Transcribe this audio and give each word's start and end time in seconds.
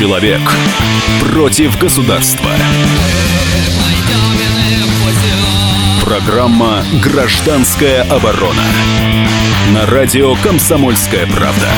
Человек 0.00 0.40
против 1.20 1.78
государства. 1.78 2.48
Программа 6.02 6.82
«Гражданская 7.04 8.04
оборона» 8.04 8.62
на 9.74 9.84
радио 9.84 10.36
«Комсомольская 10.42 11.26
правда». 11.26 11.68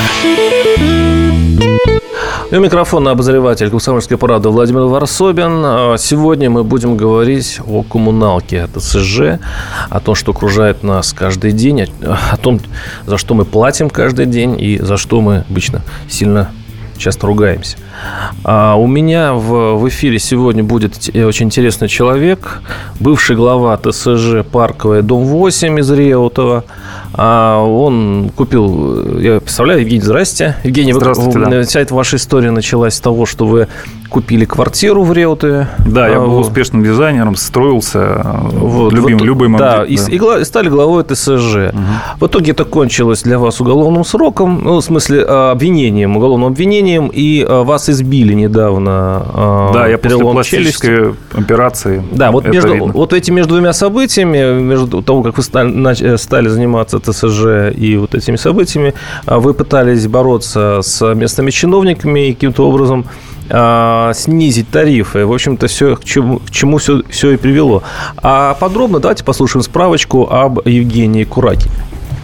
У 2.49 2.55
микрофона 2.55 3.11
обозреватель 3.11 3.69
«Комсомольской 3.69 4.17
правды» 4.17 4.47
Владимир 4.47 4.83
Варсобин. 4.83 5.61
А 5.65 5.97
сегодня 5.97 6.49
мы 6.49 6.63
будем 6.63 6.95
говорить 6.95 7.59
о 7.67 7.83
коммуналке, 7.83 8.61
о 8.63 8.67
ТСЖ, 8.69 9.41
о 9.89 9.99
том, 9.99 10.15
что 10.15 10.31
окружает 10.31 10.81
нас 10.81 11.11
каждый 11.11 11.51
день, 11.51 11.89
о 12.01 12.37
том, 12.37 12.61
за 13.05 13.17
что 13.17 13.33
мы 13.33 13.43
платим 13.43 13.89
каждый 13.89 14.27
день 14.27 14.55
и 14.57 14.79
за 14.79 14.95
что 14.95 15.19
мы 15.19 15.43
обычно 15.49 15.81
сильно 16.07 16.51
часто 16.97 17.27
ругаемся. 17.27 17.75
А 18.43 18.75
у 18.75 18.87
меня 18.87 19.33
в, 19.33 19.75
в 19.77 19.87
эфире 19.89 20.19
сегодня 20.19 20.63
будет 20.63 20.95
очень 21.15 21.45
интересный 21.47 21.87
человек, 21.87 22.61
бывший 22.99 23.35
глава 23.35 23.77
ТСЖ 23.77 24.43
«Парковая, 24.51 25.01
дом 25.01 25.23
8» 25.23 25.79
из 25.79 25.91
Реутова. 25.91 26.63
А 27.15 27.61
он 27.63 28.31
купил, 28.35 29.19
я 29.19 29.39
представляю, 29.39 29.81
Евгений, 29.81 30.01
здрасте. 30.01 30.55
Евгений, 30.63 30.93
Здравствуйте, 30.93 31.37
вы, 31.39 31.45
да. 31.45 31.61
вся 31.63 31.79
эта 31.81 31.93
ваша 31.93 32.15
история 32.17 32.49
началась 32.51 32.95
с 32.95 32.99
того, 32.99 33.25
что 33.27 33.45
вы 33.45 33.67
купили 34.09 34.45
квартиру 34.45 35.03
в 35.03 35.13
Реутове. 35.13 35.67
Да, 35.87 36.07
я 36.07 36.17
А, 36.17 36.19
был 36.21 36.29
вот. 36.31 36.47
успешным 36.47 36.83
дизайнером, 36.83 37.35
строился, 37.35 38.21
Вот, 38.51 38.93
любим, 38.93 39.17
вот, 39.19 39.25
любой 39.25 39.47
да, 39.57 39.71
момент. 39.77 39.89
и, 39.89 39.97
с- 39.97 40.09
и 40.09 40.15
и 40.41 40.43
стали 40.43 40.69
главой 40.69 41.03
ТСЖ. 41.03 41.71
В 42.19 42.25
итоге 42.27 42.51
это 42.53 42.63
кончилось 42.65 43.21
для 43.23 43.37
вас 43.37 43.59
уголовным 43.61 44.03
сроком, 44.05 44.61
ну, 44.63 44.77
в 44.77 44.83
смысле, 44.83 45.23
а, 45.27 45.51
обвинением, 45.51 46.17
уголовным 46.17 46.47
обвинением, 46.47 47.09
и 47.13 47.45
а, 47.47 47.63
вас 47.83 47.89
избили 47.89 48.33
недавно 48.33 49.25
а, 49.33 49.73
Да, 49.73 49.87
я 49.87 49.97
после 49.97 50.17
перелом 50.17 50.43
челюсти. 50.43 50.85
пластической 50.85 51.15
операции. 51.33 52.03
Да, 52.11 52.31
вот, 52.31 52.45
между, 52.45 52.73
видно. 52.73 52.91
вот 52.91 53.13
эти 53.13 53.31
между 53.31 53.55
двумя 53.55 53.73
событиями, 53.73 54.61
между 54.61 55.01
того, 55.01 55.23
как 55.23 55.37
вы 55.37 55.43
стали, 55.43 56.13
э, 56.13 56.17
стали 56.17 56.47
заниматься 56.47 56.99
ТСЖ 56.99 57.75
и 57.75 57.97
вот 57.97 58.15
этими 58.15 58.37
событиями, 58.37 58.93
а, 59.25 59.39
вы 59.39 59.53
пытались 59.53 60.07
бороться 60.07 60.79
с 60.81 61.13
местными 61.13 61.51
чиновниками 61.51 62.29
и 62.29 62.33
каким-то 62.33 62.67
образом 62.67 63.05
а, 63.49 64.13
снизить 64.13 64.69
тарифы. 64.69 65.25
В 65.25 65.33
общем-то, 65.33 65.67
все 65.67 65.95
к 65.95 66.03
чему, 66.05 66.39
к 66.39 66.51
чему 66.51 66.77
все, 66.77 67.03
все 67.09 67.31
и 67.31 67.37
привело. 67.37 67.83
А 68.17 68.55
подробно 68.59 68.99
давайте 68.99 69.23
послушаем 69.23 69.63
справочку 69.63 70.27
об 70.29 70.65
Евгении 70.65 71.23
Кураке. 71.23 71.69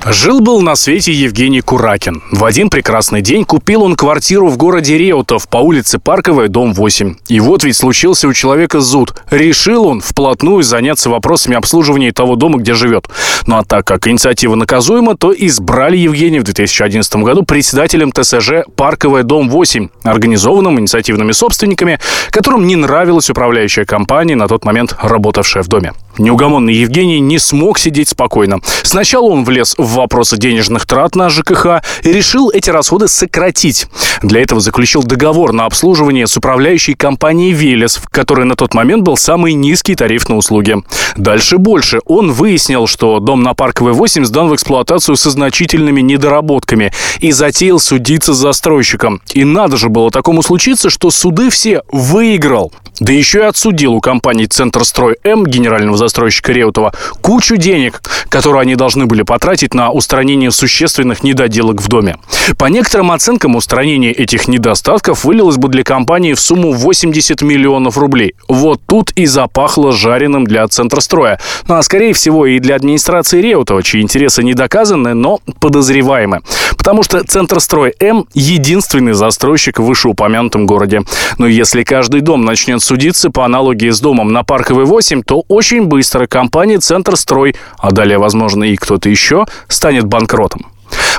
Жил-был 0.06 0.62
на 0.62 0.76
свете 0.76 1.12
Евгений 1.12 1.60
Куракин. 1.60 2.24
В 2.32 2.46
один 2.46 2.70
прекрасный 2.70 3.22
день 3.22 3.44
купил 3.44 3.84
он 3.84 3.98
квартиру 3.98 4.48
в 4.48 4.56
городе 4.56 4.98
Реутов 4.98 5.50
по 5.50 5.58
улице 5.58 6.00
Парковая, 6.00 6.48
дом 6.48 6.74
8. 6.74 7.16
И 7.28 7.40
вот 7.42 7.66
ведь 7.66 7.76
случился 7.76 8.30
у 8.30 8.34
человека 8.34 8.80
зуд. 8.80 9.14
Решил 9.30 9.86
он 9.86 10.00
вплотную 10.00 10.64
заняться 10.64 11.10
вопросами 11.10 11.58
обслуживания 11.58 12.14
того 12.14 12.38
дома, 12.38 12.60
где 12.60 12.76
живет. 12.76 13.10
Ну 13.46 13.58
а 13.58 13.64
так 13.64 13.86
как 13.86 14.08
инициатива 14.08 14.56
наказуема, 14.56 15.18
то 15.18 15.34
избрали 15.34 15.98
Евгения 15.98 16.40
в 16.40 16.44
2011 16.44 17.16
году 17.18 17.44
председателем 17.44 18.14
ТСЖ 18.14 18.64
«Парковая, 18.78 19.24
дом 19.24 19.50
8», 19.50 19.90
организованным 20.04 20.80
инициативными 20.80 21.34
собственниками, 21.34 22.00
которым 22.30 22.68
не 22.68 22.78
нравилась 22.78 23.30
управляющая 23.30 23.84
компания, 23.84 24.38
на 24.38 24.48
тот 24.48 24.64
момент 24.64 24.96
работавшая 25.02 25.62
в 25.62 25.68
доме. 25.68 25.92
Неугомонный 26.20 26.74
Евгений 26.74 27.20
не 27.20 27.40
смог 27.40 27.80
сидеть 27.80 28.10
спокойно. 28.10 28.60
Сначала 28.84 29.26
он 29.26 29.46
влез 29.46 29.74
в 29.78 29.96
вопросы 29.96 30.38
денежных 30.38 30.86
трат 30.86 31.16
на 31.16 31.30
ЖКХ 31.30 31.82
и 32.04 32.12
решил 32.12 32.50
эти 32.50 32.70
расходы 32.70 33.08
сократить. 33.08 33.88
Для 34.22 34.42
этого 34.42 34.60
заключил 34.60 35.02
договор 35.04 35.54
на 35.54 35.66
обслуживание 35.66 36.28
с 36.28 36.36
управляющей 36.36 36.94
компанией 36.94 37.54
«Велес», 37.54 37.96
в 37.96 38.10
которой 38.10 38.46
на 38.46 38.56
тот 38.56 38.74
момент 38.74 39.04
был 39.04 39.16
самый 39.16 39.54
низкий 39.54 39.96
тариф 39.96 40.28
на 40.28 40.36
услуги. 40.36 40.76
Дальше 41.16 41.58
больше. 41.58 42.02
Он 42.06 42.32
выяснил, 42.34 42.86
что 42.86 43.20
дом 43.20 43.42
на 43.42 43.54
Парковой 43.54 43.94
8 43.94 44.26
сдан 44.26 44.50
в 44.50 44.56
эксплуатацию 44.56 45.16
со 45.16 45.30
значительными 45.30 46.02
недоработками 46.02 46.92
и 47.20 47.32
затеял 47.32 47.80
судиться 47.80 48.34
с 48.34 48.38
застройщиком. 48.38 49.22
И 49.34 49.46
надо 49.46 49.78
же 49.78 49.88
было 49.88 50.12
такому 50.12 50.42
случиться, 50.44 50.90
что 50.90 51.12
суды 51.12 51.50
все 51.50 51.84
выиграл. 51.92 52.74
Да 53.00 53.14
еще 53.14 53.40
и 53.40 53.44
отсудил 53.44 53.94
у 53.94 54.02
компании 54.02 54.46
«Центрстрой 54.46 55.16
М», 55.24 55.46
генерального 55.46 55.96
застройщика 55.96 56.09
Реутова, 56.50 56.94
кучу 57.22 57.58
денег, 57.58 58.02
которые 58.30 58.62
они 58.62 58.76
должны 58.76 59.06
были 59.06 59.24
потратить 59.24 59.74
на 59.74 59.92
устранение 59.92 60.52
существенных 60.52 61.24
недоделок 61.24 61.82
в 61.82 61.88
доме. 61.88 62.18
По 62.58 62.66
некоторым 62.66 63.12
оценкам, 63.12 63.56
устранение 63.56 64.12
этих 64.12 64.48
недостатков 64.48 65.24
вылилось 65.24 65.58
бы 65.58 65.68
для 65.70 65.84
компании 65.84 66.34
в 66.34 66.40
сумму 66.40 66.74
80 66.74 67.42
миллионов 67.42 67.98
рублей. 67.98 68.34
Вот 68.48 68.82
тут 68.88 69.12
и 69.12 69.26
запахло 69.26 69.92
жареным 69.92 70.46
для 70.46 70.68
Центрстроя. 70.68 71.40
Ну 71.68 71.76
а 71.76 71.84
скорее 71.84 72.14
всего 72.14 72.46
и 72.46 72.60
для 72.60 72.76
администрации 72.76 73.42
Реутова, 73.42 73.84
чьи 73.84 74.02
интересы 74.02 74.44
не 74.44 74.54
доказаны, 74.54 75.14
но 75.14 75.40
подозреваемы. 75.60 76.42
Потому 76.78 77.04
что 77.04 77.24
Центрстрой 77.24 77.94
М– 78.00 78.26
единственный 78.34 79.14
застройщик 79.14 79.80
в 79.80 79.84
вышеупомянутом 79.84 80.66
городе. 80.66 81.02
Но 81.38 81.48
если 81.48 81.84
каждый 81.84 82.22
дом 82.22 82.46
начнет 82.46 82.82
судиться 82.82 83.30
по 83.30 83.46
аналогии 83.46 83.90
с 83.90 84.00
домом 84.00 84.32
на 84.32 84.44
Парковой 84.44 84.86
8, 84.86 85.24
то 85.24 85.44
очень 85.48 85.86
быстро 85.90 86.28
компания 86.28 86.78
Центрстрой, 86.78 87.56
а 87.78 87.92
далее, 87.92 88.18
возможно, 88.18 88.64
и 88.64 88.78
кто-то 88.78 89.10
еще, 89.10 89.46
станет 89.68 90.06
банкротом. 90.06 90.68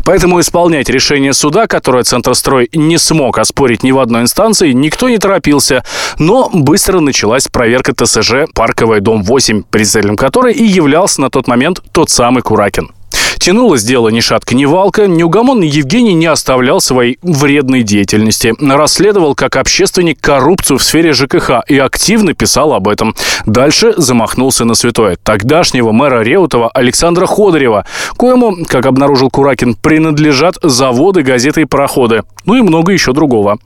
Поэтому 0.05 0.41
исполнять 0.41 0.89
решение 0.89 1.33
суда, 1.33 1.67
которое 1.67 2.05
Центрстрой 2.05 2.69
не 2.73 2.99
смог 2.99 3.39
оспорить 3.39 3.83
ни 3.83 3.93
в 3.93 3.99
одной 3.99 4.23
инстанции, 4.23 4.73
никто 4.73 5.09
не 5.09 5.19
торопился. 5.19 5.85
Но 6.19 6.49
быстро 6.53 7.01
началась 7.01 7.49
проверка 7.49 7.93
ТСЖ 7.93 8.51
«Парковый 8.55 9.01
дом 9.01 9.23
8», 9.23 9.65
председателем 9.71 10.17
которой 10.17 10.55
и 10.55 10.65
являлся 10.65 11.21
на 11.21 11.31
тот 11.31 11.47
момент 11.47 11.83
тот 11.93 12.11
самый 12.11 12.43
Куракин. 12.43 12.91
Тянулось 13.41 13.83
дело 13.83 14.11
ни 14.11 14.21
шатка, 14.21 14.55
ни 14.55 14.67
валка. 14.67 15.06
Неугомонный 15.06 15.67
Евгений 15.67 16.12
не 16.12 16.27
оставлял 16.27 16.78
своей 16.83 17.19
вредной 17.23 17.83
деятельности. 17.83 18.55
Расследовал 18.61 19.34
как 19.34 19.56
общественник 19.56 20.21
коррупцию 20.21 20.77
в 20.77 20.83
сфере 20.83 21.15
ЖКХ 21.15 21.62
и 21.67 21.78
активно 21.78 22.34
писал 22.34 22.75
об 22.75 22.87
этом. 22.87 23.15
Дальше 23.47 23.95
замахнулся 23.97 24.67
на 24.67 24.75
святое. 24.75 25.17
Тогдашнего 25.23 25.91
мэра 25.91 26.23
Реутова 26.23 26.69
Александра 26.69 27.25
Ходорева, 27.25 27.87
коему, 28.19 28.59
как 28.69 28.84
обнаружил 28.84 29.31
Куракин, 29.31 29.75
принадлежат 29.75 30.57
заводы, 30.62 31.22
газеты 31.22 31.62
и 31.62 31.65
пароходы. 31.65 32.25
Ну 32.45 32.57
и 32.57 32.61
много 32.61 32.93
еще 32.93 33.15
другого. 33.15 33.59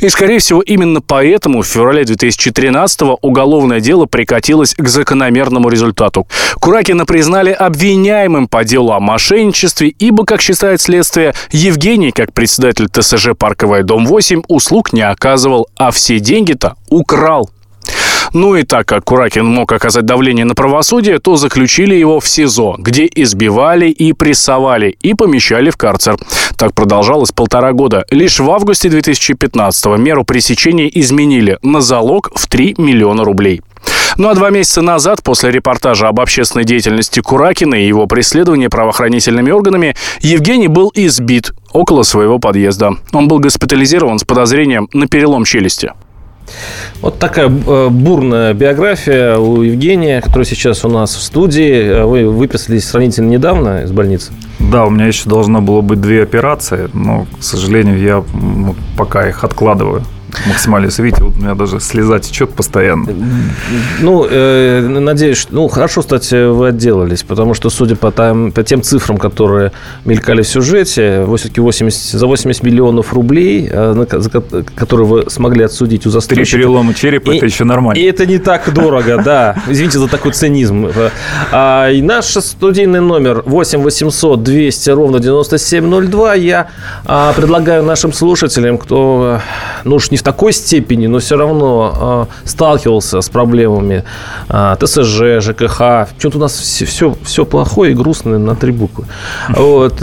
И, 0.00 0.08
скорее 0.08 0.38
всего, 0.38 0.62
именно 0.62 1.00
поэтому 1.00 1.62
в 1.62 1.66
феврале 1.66 2.02
2013-го 2.02 3.18
уголовное 3.20 3.80
дело 3.80 4.06
прикатилось 4.06 4.74
к 4.74 4.88
закономерному 4.88 5.68
результату. 5.68 6.26
Куракина 6.54 7.04
признали 7.04 7.50
обвиняемым 7.50 8.48
по 8.48 8.64
делу 8.64 8.92
о 8.92 9.00
мошенничестве, 9.00 9.88
ибо, 9.88 10.24
как 10.24 10.40
считает 10.40 10.80
следствие, 10.80 11.34
Евгений, 11.50 12.12
как 12.12 12.32
председатель 12.32 12.88
ТСЖ 12.88 13.30
«Парковая, 13.38 13.82
дом 13.82 14.06
8», 14.06 14.44
услуг 14.48 14.92
не 14.92 15.02
оказывал, 15.02 15.68
а 15.76 15.90
все 15.90 16.18
деньги-то 16.18 16.76
украл. 16.88 17.50
Ну 18.32 18.54
и 18.54 18.62
так 18.62 18.86
как 18.86 19.04
Куракин 19.04 19.44
мог 19.46 19.72
оказать 19.72 20.04
давление 20.04 20.44
на 20.44 20.54
правосудие, 20.54 21.18
то 21.18 21.36
заключили 21.36 21.94
его 21.94 22.20
в 22.20 22.28
СИЗО, 22.28 22.76
где 22.78 23.08
избивали 23.12 23.86
и 23.86 24.12
прессовали, 24.12 24.96
и 25.00 25.14
помещали 25.14 25.70
в 25.70 25.76
карцер. 25.76 26.16
Так 26.56 26.74
продолжалось 26.74 27.32
полтора 27.32 27.72
года. 27.72 28.04
Лишь 28.10 28.38
в 28.38 28.50
августе 28.50 28.88
2015-го 28.88 29.96
меру 29.96 30.24
пресечения 30.24 30.88
изменили 30.88 31.58
на 31.62 31.80
залог 31.80 32.30
в 32.34 32.46
3 32.46 32.76
миллиона 32.78 33.24
рублей. 33.24 33.62
Ну 34.16 34.28
а 34.28 34.34
два 34.34 34.50
месяца 34.50 34.82
назад, 34.82 35.22
после 35.22 35.50
репортажа 35.50 36.08
об 36.08 36.20
общественной 36.20 36.64
деятельности 36.64 37.20
Куракина 37.20 37.74
и 37.76 37.86
его 37.86 38.06
преследования 38.06 38.68
правоохранительными 38.68 39.50
органами, 39.50 39.96
Евгений 40.20 40.68
был 40.68 40.90
избит 40.94 41.52
около 41.72 42.02
своего 42.02 42.38
подъезда. 42.38 42.96
Он 43.12 43.28
был 43.28 43.38
госпитализирован 43.38 44.18
с 44.18 44.24
подозрением 44.24 44.88
на 44.92 45.06
перелом 45.06 45.44
челюсти. 45.44 45.92
Вот 47.00 47.18
такая 47.18 47.48
э, 47.48 47.88
бурная 47.90 48.52
биография 48.54 49.36
у 49.36 49.62
Евгения, 49.62 50.20
который 50.20 50.44
сейчас 50.44 50.84
у 50.84 50.88
нас 50.88 51.14
в 51.14 51.22
студии. 51.22 51.72
Э, 51.82 52.04
Вы 52.04 52.28
выписались 52.28 52.88
сравнительно 52.88 53.28
недавно 53.28 53.82
из 53.84 53.92
больницы. 53.92 54.32
Да, 54.58 54.84
у 54.84 54.90
меня 54.90 55.06
еще 55.06 55.28
должно 55.28 55.60
было 55.62 55.80
быть 55.80 56.00
две 56.00 56.22
операции, 56.22 56.88
но, 56.92 57.26
к 57.38 57.42
сожалению, 57.42 57.98
я 57.98 58.24
м, 58.34 58.76
пока 58.96 59.28
их 59.28 59.42
откладываю 59.44 60.02
максимально. 60.46 60.88
Видите, 60.98 61.22
вот 61.22 61.36
у 61.36 61.40
меня 61.40 61.54
даже 61.54 61.80
слеза 61.80 62.18
течет 62.18 62.50
постоянно. 62.50 63.06
Ну, 64.00 64.26
э, 64.28 64.80
надеюсь, 64.80 65.38
что... 65.38 65.54
Ну, 65.54 65.68
хорошо, 65.68 66.00
кстати, 66.00 66.48
вы 66.50 66.68
отделались, 66.68 67.22
потому 67.22 67.54
что, 67.54 67.70
судя 67.70 67.96
по, 67.96 68.10
там, 68.10 68.52
по 68.52 68.62
тем 68.62 68.82
цифрам, 68.82 69.18
которые 69.18 69.72
мелькали 70.04 70.42
в 70.42 70.48
сюжете, 70.48 71.26
все-таки 71.36 71.60
80, 71.60 72.18
за 72.18 72.26
80 72.26 72.62
миллионов 72.62 73.12
рублей, 73.12 73.68
э, 73.70 74.06
за 74.10 74.30
ко- 74.30 74.42
которые 74.74 75.06
вы 75.06 75.30
смогли 75.30 75.64
отсудить 75.64 76.00
у 76.06 76.10
Три 76.10 76.12
застройщика... 76.12 76.56
перелома 76.58 76.94
черепа, 76.94 77.30
И- 77.30 77.36
это 77.36 77.46
еще 77.46 77.64
нормально. 77.64 77.98
И 78.00 78.04
это 78.04 78.26
не 78.26 78.38
так 78.38 78.72
дорого, 78.72 79.22
да. 79.24 79.56
Извините 79.68 79.98
за 79.98 80.08
такой 80.08 80.32
цинизм. 80.32 80.88
А, 81.52 81.90
и 81.90 82.02
наш 82.02 82.24
студийный 82.26 83.00
номер 83.00 83.42
8 83.46 83.82
800 83.82 84.42
200 84.42 84.90
ровно 84.90 85.18
9702. 85.20 86.34
Я 86.34 86.68
а, 87.04 87.32
предлагаю 87.32 87.82
нашим 87.82 88.12
слушателям, 88.12 88.78
кто, 88.78 89.40
ну 89.84 89.96
уж 89.96 90.10
не 90.10 90.16
в 90.20 90.22
такой 90.22 90.52
степени, 90.52 91.06
но 91.06 91.18
все 91.18 91.36
равно 91.36 92.28
сталкивался 92.44 93.20
с 93.20 93.28
проблемами 93.28 94.04
ТСЖ, 94.48 95.40
ЖКХ. 95.40 96.08
Почему-то 96.14 96.36
у 96.36 96.40
нас 96.40 96.52
все, 96.58 96.84
все, 96.84 97.16
все 97.22 97.44
плохое 97.44 97.92
и 97.92 97.94
грустное 97.94 98.38
на 98.38 98.54
три 98.54 98.72
буквы. 98.72 99.04
Вот. 99.48 99.98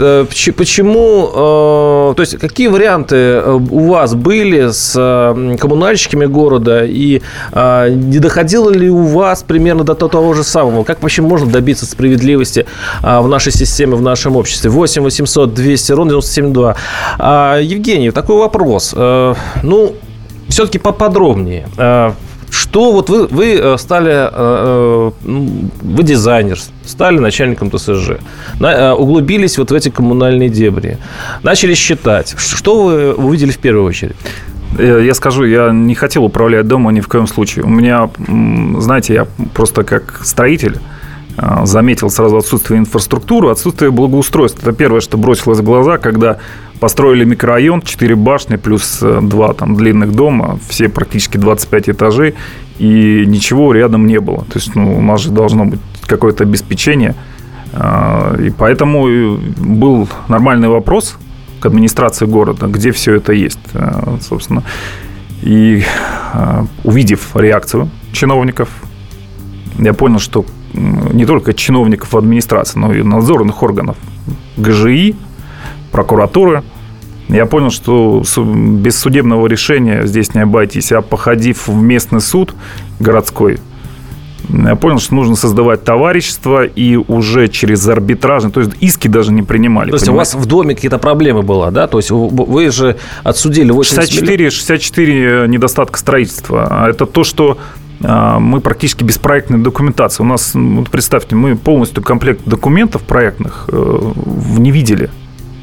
Почему, 0.56 1.30
то 1.34 2.16
есть 2.18 2.38
какие 2.38 2.68
варианты 2.68 3.42
у 3.42 3.88
вас 3.88 4.14
были 4.14 4.70
с 4.70 4.92
коммунальщиками 5.58 6.26
города 6.26 6.84
и 6.84 7.22
не 7.54 8.18
доходило 8.18 8.70
ли 8.70 8.90
у 8.90 9.04
вас 9.04 9.42
примерно 9.42 9.84
до 9.84 9.94
того 9.94 10.34
же 10.34 10.44
самого? 10.44 10.84
Как 10.84 11.02
вообще 11.02 11.22
можно 11.22 11.50
добиться 11.50 11.86
справедливости 11.86 12.66
в 13.02 13.28
нашей 13.28 13.52
системе, 13.52 13.94
в 13.94 14.02
нашем 14.02 14.36
обществе? 14.36 14.70
8 14.70 15.02
800 15.02 15.54
200 15.54 15.92
ровно 15.92 16.12
97,2. 16.12 16.76
А, 17.18 17.58
Евгений, 17.58 18.10
такой 18.10 18.36
вопрос. 18.36 18.94
А, 18.96 19.34
ну, 19.62 19.94
все-таки 20.48 20.78
поподробнее. 20.78 21.68
А, 21.76 22.14
что 22.50 22.92
вот 22.92 23.10
вы, 23.10 23.26
вы 23.26 23.58
э, 23.60 23.78
стали, 23.78 24.12
э, 24.12 24.30
э, 24.32 25.10
вы 25.82 26.02
дизайнер, 26.02 26.58
стали 26.84 27.18
начальником 27.18 27.70
ТСЖ, 27.70 28.18
углубились 28.96 29.58
вот 29.58 29.70
в 29.70 29.74
эти 29.74 29.90
коммунальные 29.90 30.48
дебри, 30.48 30.98
начали 31.42 31.74
считать. 31.74 32.34
Что 32.38 32.82
вы 32.82 33.14
увидели 33.14 33.50
в 33.50 33.58
первую 33.58 33.86
очередь? 33.86 34.16
Я 34.78 35.14
скажу, 35.14 35.44
я 35.44 35.70
не 35.70 35.94
хотел 35.94 36.24
управлять 36.24 36.66
домом 36.68 36.94
ни 36.94 37.00
в 37.00 37.08
коем 37.08 37.26
случае. 37.26 37.64
У 37.64 37.68
меня, 37.68 38.10
знаете, 38.78 39.14
я 39.14 39.26
просто 39.54 39.82
как 39.82 40.20
строитель 40.24 40.76
заметил 41.64 42.10
сразу 42.10 42.36
отсутствие 42.36 42.80
инфраструктуры, 42.80 43.50
отсутствие 43.50 43.90
благоустройства. 43.90 44.62
Это 44.62 44.72
первое, 44.72 45.00
что 45.00 45.18
бросилось 45.18 45.60
в 45.60 45.62
глаза, 45.62 45.98
когда 45.98 46.38
построили 46.78 47.24
микрорайон, 47.24 47.82
4 47.82 48.16
башни 48.16 48.56
плюс 48.56 49.00
2 49.00 49.50
э, 49.50 49.54
там, 49.54 49.76
длинных 49.76 50.12
дома, 50.12 50.58
все 50.68 50.88
практически 50.88 51.36
25 51.36 51.90
этажей, 51.90 52.34
и 52.78 53.24
ничего 53.26 53.72
рядом 53.72 54.06
не 54.06 54.20
было. 54.20 54.44
То 54.44 54.58
есть 54.58 54.74
ну, 54.74 54.96
у 54.96 55.00
нас 55.00 55.20
же 55.20 55.30
должно 55.30 55.64
быть 55.64 55.80
какое-то 56.06 56.44
обеспечение. 56.44 57.14
А, 57.72 58.36
и 58.36 58.50
поэтому 58.50 59.38
был 59.58 60.08
нормальный 60.28 60.68
вопрос 60.68 61.18
к 61.60 61.66
администрации 61.66 62.26
города, 62.26 62.66
где 62.66 62.92
все 62.92 63.14
это 63.16 63.32
есть, 63.32 63.58
э, 63.74 64.16
собственно. 64.20 64.62
И 65.42 65.82
э, 66.34 66.64
увидев 66.84 67.30
реакцию 67.34 67.90
чиновников, 68.12 68.68
я 69.78 69.92
понял, 69.92 70.18
что 70.18 70.44
не 70.72 71.24
только 71.24 71.54
чиновников 71.54 72.14
администрации, 72.14 72.78
но 72.78 72.92
и 72.92 73.02
надзорных 73.02 73.62
органов 73.62 73.96
ГЖИ, 74.56 75.16
прокуратуры. 75.92 76.62
Я 77.28 77.46
понял, 77.46 77.70
что 77.70 78.22
без 78.46 78.98
судебного 78.98 79.46
решения 79.46 80.06
здесь 80.06 80.34
не 80.34 80.40
обойтись. 80.40 80.92
А 80.92 81.02
походив 81.02 81.68
в 81.68 81.82
местный 81.82 82.20
суд 82.20 82.54
городской, 83.00 83.58
я 84.48 84.76
понял, 84.76 84.98
что 84.98 85.14
нужно 85.14 85.36
создавать 85.36 85.84
товарищество 85.84 86.64
и 86.64 86.96
уже 86.96 87.48
через 87.48 87.86
арбитражный, 87.86 88.50
то 88.50 88.60
есть 88.60 88.72
иски 88.80 89.08
даже 89.08 89.32
не 89.32 89.42
принимали. 89.42 89.90
То 89.90 89.96
есть 89.96 90.06
понимаете? 90.06 90.36
у 90.36 90.38
вас 90.38 90.46
в 90.46 90.48
доме 90.48 90.74
какие-то 90.74 90.98
проблемы 90.98 91.42
была, 91.42 91.70
да? 91.70 91.86
То 91.86 91.98
есть 91.98 92.10
вы 92.10 92.70
же 92.70 92.96
отсудили 93.24 93.70
80 93.72 94.10
64, 94.10 94.50
64 94.50 95.48
недостатка 95.48 95.98
строительства. 95.98 96.66
А 96.70 96.88
это 96.88 97.04
то, 97.04 97.24
что 97.24 97.58
мы 98.00 98.60
практически 98.60 99.02
без 99.04 99.18
проектной 99.18 99.58
документации. 99.58 100.22
У 100.22 100.26
нас, 100.26 100.52
вот 100.54 100.88
представьте, 100.88 101.34
мы 101.34 101.56
полностью 101.56 102.02
комплект 102.02 102.42
документов 102.44 103.02
проектных 103.02 103.68
э, 103.72 104.12
не 104.58 104.70
видели. 104.70 105.10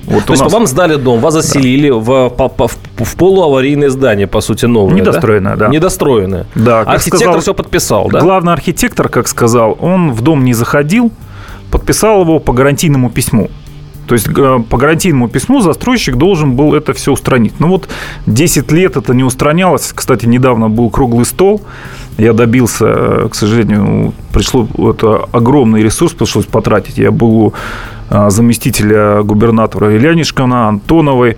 Вот 0.08 0.26
То 0.26 0.34
есть 0.34 0.44
нас... 0.44 0.54
вам 0.54 0.68
сдали 0.68 0.96
дом, 0.96 1.20
вас 1.20 1.34
заселили 1.34 1.90
да. 1.90 1.96
в, 1.96 2.30
в, 2.38 3.04
в 3.04 3.16
полуаварийное 3.16 3.90
здание, 3.90 4.28
по 4.28 4.42
сути, 4.42 4.66
новое. 4.66 4.94
Недостроенное, 4.96 5.56
да? 5.56 5.66
да. 5.66 5.72
Недостроенное. 5.72 6.46
Да. 6.56 6.82
Архитектор 6.82 7.22
сказал, 7.22 7.40
все 7.40 7.54
подписал, 7.54 8.10
да? 8.10 8.20
Главный 8.20 8.54
архитектор, 8.54 9.10
как 9.10 9.28
сказал, 9.28 9.78
он 9.80 10.12
в 10.12 10.22
дом 10.22 10.44
не 10.44 10.54
заходил, 10.54 11.12
подписал 11.72 12.22
его 12.22 12.40
по 12.40 12.54
гарантийному 12.54 13.10
письму. 13.10 13.50
То 14.08 14.14
есть 14.14 14.28
э, 14.28 14.60
по 14.70 14.78
гарантийному 14.78 15.28
письму 15.28 15.62
застройщик 15.62 16.16
должен 16.16 16.56
был 16.56 16.74
это 16.74 16.94
все 16.94 17.12
устранить. 17.12 17.60
Ну 17.60 17.68
вот 17.68 17.90
10 18.28 18.72
лет 18.72 18.98
это 18.98 19.14
не 19.14 19.24
устранялось. 19.24 19.92
Кстати, 19.94 20.26
недавно 20.26 20.70
был 20.70 20.90
круглый 20.90 21.26
стол. 21.26 21.62
Я 22.18 22.34
добился, 22.34 22.86
э, 22.88 23.30
к 23.32 23.36
сожалению, 23.36 24.14
пришло 24.32 24.68
это 24.92 25.28
огромный 25.32 25.82
ресурс 25.82 26.14
пришлось 26.14 26.46
потратить. 26.46 26.98
Я 26.98 27.12
был 27.12 27.36
у 27.48 27.54
э, 28.10 28.30
заместителя 28.30 29.24
губернатора 29.24 29.96
Ильянишкина, 29.96 30.68
Антоновой, 30.68 31.38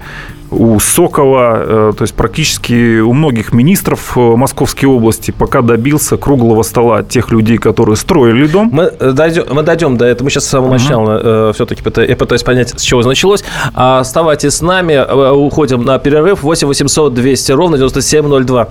у 0.52 0.80
Сокова, 0.80 1.58
э, 1.58 1.94
то 1.98 2.04
есть 2.04 2.14
практически 2.14 3.00
у 3.00 3.14
многих 3.14 3.54
министров 3.54 4.18
э, 4.18 4.20
Московской 4.20 4.88
области 4.88 5.32
пока 5.32 5.62
добился 5.62 6.18
круглого 6.18 6.64
стола 6.64 7.04
тех 7.04 7.32
людей, 7.32 7.58
которые 7.58 7.96
строили 7.96 8.48
дом. 8.48 8.70
Мы 8.72 8.92
дойдем, 8.92 9.44
мы 9.52 9.64
дойдем 9.64 9.98
до 9.98 10.06
этого. 10.06 10.26
Мы 10.26 10.30
сейчас 10.30 10.46
с 10.46 10.50
самого 10.50 10.72
начала 10.72 11.10
uh-huh. 11.10 11.54
все-таки 11.54 11.82
пытаюсь, 11.82 12.10
я 12.10 12.16
пытаюсь 12.16 12.44
понять, 12.44 12.80
с 12.80 12.82
чего 12.82 13.02
началось. 13.04 13.44
А 13.74 14.00
оставайтесь 14.00 14.54
с 14.54 14.62
нами, 14.62 14.94
э, 14.94 15.32
уходим 15.32 15.84
на 15.84 16.00
перерыв. 16.00 16.44
8 16.44 16.68
800 16.68 17.14
200 17.14 17.52
ровно 17.52 17.78
9702. 17.78 18.70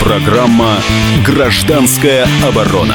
Программа 0.00 0.76
«Гражданская 1.26 2.26
оборона». 2.46 2.94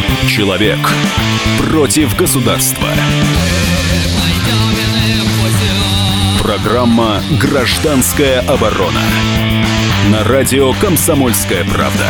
Человек 0.33 0.77
против 1.69 2.17
государства. 2.17 2.87
Программа 6.41 7.19
«Гражданская 7.37 8.39
оборона». 8.39 9.01
На 10.09 10.23
радио 10.23 10.71
«Комсомольская 10.79 11.65
правда». 11.65 12.05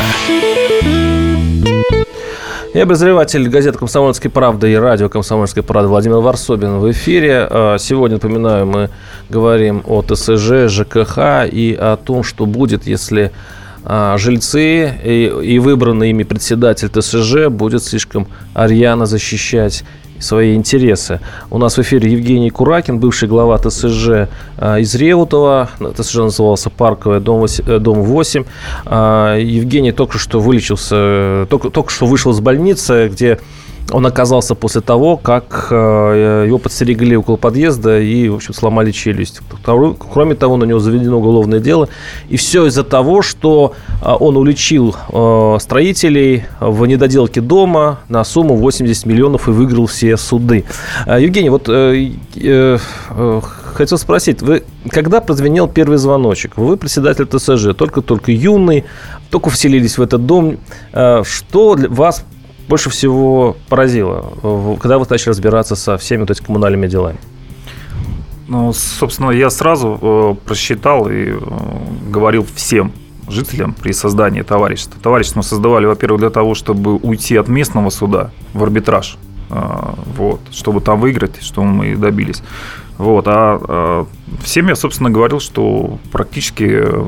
И 2.75 2.79
обозреватель 2.79 3.49
газеты 3.49 3.79
«Комсомольская 3.79 4.31
правда» 4.31 4.67
и 4.67 4.75
радио 4.75 5.09
«Комсомольская 5.09 5.63
правда» 5.63 5.89
Владимир 5.89 6.17
Варсобин 6.17 6.77
в 6.77 6.91
эфире. 6.91 7.47
А, 7.49 7.77
сегодня, 7.79 8.17
напоминаю, 8.17 8.67
мы 8.67 8.91
говорим 9.29 9.81
о 9.87 10.03
ТСЖ, 10.03 10.67
ЖКХ 10.69 11.51
и 11.51 11.75
о 11.79 11.97
том, 11.97 12.21
что 12.21 12.45
будет, 12.45 12.85
если 12.85 13.31
жильцы 13.85 14.93
и, 15.03 15.31
и 15.43 15.59
выбранный 15.59 16.11
ими 16.11 16.23
председатель 16.23 16.89
ТСЖ 16.89 17.47
будет 17.49 17.83
слишком 17.83 18.27
арьяно 18.53 19.05
защищать 19.05 19.83
свои 20.21 20.55
интересы. 20.55 21.19
У 21.49 21.57
нас 21.57 21.77
в 21.77 21.81
эфире 21.81 22.11
Евгений 22.11 22.49
Куракин, 22.49 22.99
бывший 22.99 23.27
глава 23.27 23.57
ТСЖ 23.57 24.29
а, 24.57 24.77
из 24.77 24.93
Реутова. 24.95 25.69
ТСЖ 25.97 26.15
назывался 26.15 26.69
Парковая, 26.69 27.19
дом 27.19 27.39
8. 27.39 27.63
Э, 27.67 27.79
дом 27.79 28.03
8. 28.03 28.43
А, 28.85 29.37
Евгений 29.37 29.91
только 29.91 30.17
что 30.17 30.39
вылечился, 30.39 31.47
только, 31.49 31.69
только 31.69 31.91
что 31.91 32.05
вышел 32.05 32.31
из 32.31 32.39
больницы, 32.39 33.09
где 33.11 33.39
он 33.91 34.05
оказался 34.05 34.55
после 34.55 34.81
того, 34.81 35.17
как 35.17 35.67
э, 35.69 36.45
его 36.47 36.57
подстерегли 36.57 37.15
около 37.15 37.35
подъезда 37.37 37.99
и, 37.99 38.29
в 38.29 38.35
общем, 38.35 38.53
сломали 38.53 38.91
челюсть. 38.91 39.41
Кроме 39.63 40.35
того, 40.35 40.57
на 40.57 40.63
него 40.63 40.79
заведено 40.79 41.17
уголовное 41.19 41.59
дело. 41.59 41.89
И 42.29 42.37
все 42.37 42.65
из-за 42.67 42.83
того, 42.83 43.21
что 43.21 43.73
э, 44.01 44.09
он 44.19 44.37
уличил 44.37 44.95
э, 45.09 45.57
строителей 45.59 46.45
в 46.59 46.85
недоделке 46.85 47.41
дома 47.41 47.99
на 48.09 48.23
сумму 48.23 48.55
80 48.55 49.05
миллионов 49.05 49.47
и 49.47 49.51
выиграл 49.51 49.85
все 49.87 50.17
суды. 50.17 50.65
Евгений, 51.05 51.49
вот 51.49 51.69
хотел 53.73 53.97
спросить, 53.97 54.41
вы 54.41 54.63
когда 54.89 55.21
прозвенел 55.21 55.67
первый 55.67 55.97
звоночек? 55.97 56.57
Вы 56.57 56.77
председатель 56.77 57.25
ТСЖ, 57.25 57.75
только-только 57.75 58.31
юный, 58.31 58.85
только 59.29 59.49
вселились 59.49 59.97
в 59.97 60.01
этот 60.01 60.25
дом. 60.25 60.57
Э, 60.93 61.23
что 61.25 61.77
вас 61.89 62.25
больше 62.71 62.89
всего 62.89 63.57
поразило, 63.67 64.77
когда 64.79 64.97
вы 64.97 65.05
начали 65.09 65.29
разбираться 65.31 65.75
со 65.75 65.97
всеми 65.97 66.21
вот 66.21 66.31
этими 66.31 66.45
коммунальными 66.45 66.87
делами? 66.87 67.17
Ну, 68.47 68.71
собственно, 68.71 69.31
я 69.31 69.49
сразу 69.49 69.99
э, 70.01 70.35
просчитал 70.45 71.09
и 71.09 71.31
э, 71.31 71.37
говорил 72.09 72.45
всем 72.55 72.93
жителям 73.27 73.73
при 73.73 73.91
создании 73.91 74.41
товарищества. 74.41 75.01
Товарищество 75.01 75.39
мы 75.39 75.43
создавали, 75.43 75.85
во-первых, 75.85 76.21
для 76.21 76.29
того, 76.29 76.55
чтобы 76.55 76.95
уйти 76.95 77.35
от 77.35 77.49
местного 77.49 77.89
суда 77.89 78.31
в 78.53 78.63
арбитраж, 78.63 79.17
э, 79.49 79.55
вот, 80.17 80.39
чтобы 80.51 80.79
там 80.79 81.01
выиграть, 81.01 81.43
что 81.43 81.63
мы 81.63 81.91
и 81.91 81.95
добились. 81.95 82.41
Вот, 82.97 83.27
а, 83.27 83.59
а 83.67 84.05
всем 84.43 84.67
я, 84.67 84.75
собственно, 84.75 85.09
говорил, 85.09 85.39
что 85.39 85.97
практически 86.11 86.63
э, 86.63 87.03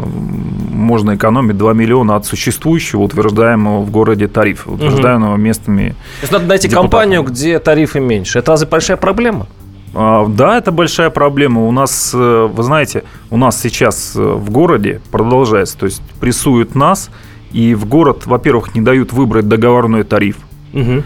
можно 0.72 1.16
экономить 1.16 1.58
2 1.58 1.74
миллиона 1.74 2.16
от 2.16 2.26
существующего 2.26 3.02
утверждаемого 3.02 3.82
в 3.82 3.92
городе 3.92 4.28
тарифа, 4.28 4.72
утверждаемого 4.72 5.38
местными 5.38 5.90
То 5.90 5.96
есть 6.22 6.34
надо 6.34 6.46
найти 6.46 6.68
депутатами. 6.68 6.90
компанию, 6.90 7.24
где 7.24 7.60
тарифы 7.60 8.00
меньше. 8.00 8.40
Это 8.40 8.52
разве 8.52 8.68
большая 8.68 8.98
проблема? 8.98 9.48
А, 9.94 10.26
да, 10.28 10.58
это 10.58 10.72
большая 10.72 11.10
проблема. 11.10 11.66
У 11.68 11.72
нас, 11.72 12.12
э, 12.14 12.50
вы 12.52 12.64
знаете, 12.64 13.04
у 13.30 13.38
нас 13.38 13.62
сейчас 13.62 14.16
э, 14.16 14.22
в 14.22 14.50
городе 14.50 15.02
продолжается, 15.12 15.78
то 15.78 15.86
есть 15.86 16.02
прессуют 16.20 16.76
нас, 16.76 17.10
и 17.52 17.76
в 17.76 17.86
город, 17.86 18.26
во-первых, 18.26 18.74
не 18.74 18.82
дают 18.82 19.14
выбрать 19.14 19.48
договорной 19.48 20.04
тариф. 20.04 20.38
Угу. 20.74 21.04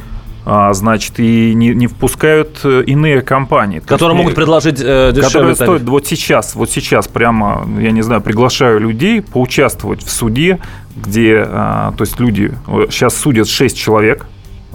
А, 0.49 0.73
значит, 0.73 1.19
и 1.19 1.53
не, 1.53 1.75
не 1.75 1.87
впускают 1.87 2.61
э, 2.63 2.81
иные 2.87 3.21
компании. 3.21 3.79
Которые 3.79 4.15
есть, 4.15 4.23
могут 4.23 4.35
предложить 4.35 4.79
э, 4.79 5.11
дешевле 5.11 5.23
Которые 5.23 5.55
тариф. 5.55 5.57
стоят 5.57 5.81
вот 5.89 6.07
сейчас, 6.07 6.55
вот 6.55 6.71
сейчас 6.71 7.09
прямо, 7.09 7.67
я 7.77 7.91
не 7.91 8.01
знаю, 8.01 8.21
приглашаю 8.21 8.79
людей 8.79 9.21
поучаствовать 9.21 10.01
в 10.01 10.09
суде, 10.09 10.59
где, 10.95 11.43
а, 11.45 11.91
то 11.97 12.05
есть 12.05 12.17
люди, 12.21 12.53
сейчас 12.89 13.17
судят 13.17 13.49
6 13.49 13.77
человек, 13.77 14.25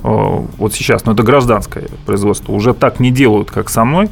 вот 0.02 0.74
сейчас, 0.74 1.06
но 1.06 1.12
это 1.12 1.22
гражданское 1.22 1.86
производство, 2.04 2.52
уже 2.52 2.74
так 2.74 3.00
не 3.00 3.10
делают, 3.10 3.50
как 3.50 3.70
со 3.70 3.84
мной. 3.84 4.10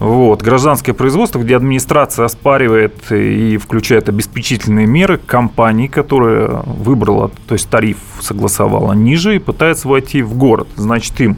Вот. 0.00 0.40
Гражданское 0.42 0.94
производство, 0.94 1.38
где 1.38 1.56
администрация 1.56 2.24
оспаривает 2.24 3.12
и 3.12 3.58
включает 3.58 4.08
обеспечительные 4.08 4.86
меры 4.86 5.18
компании, 5.18 5.88
которая 5.88 6.62
выбрала, 6.64 7.30
то 7.46 7.52
есть 7.52 7.68
тариф 7.68 7.98
согласовала 8.18 8.94
ниже 8.94 9.36
и 9.36 9.38
пытается 9.38 9.88
войти 9.88 10.22
в 10.22 10.34
город. 10.34 10.68
Значит, 10.76 11.20
им, 11.20 11.36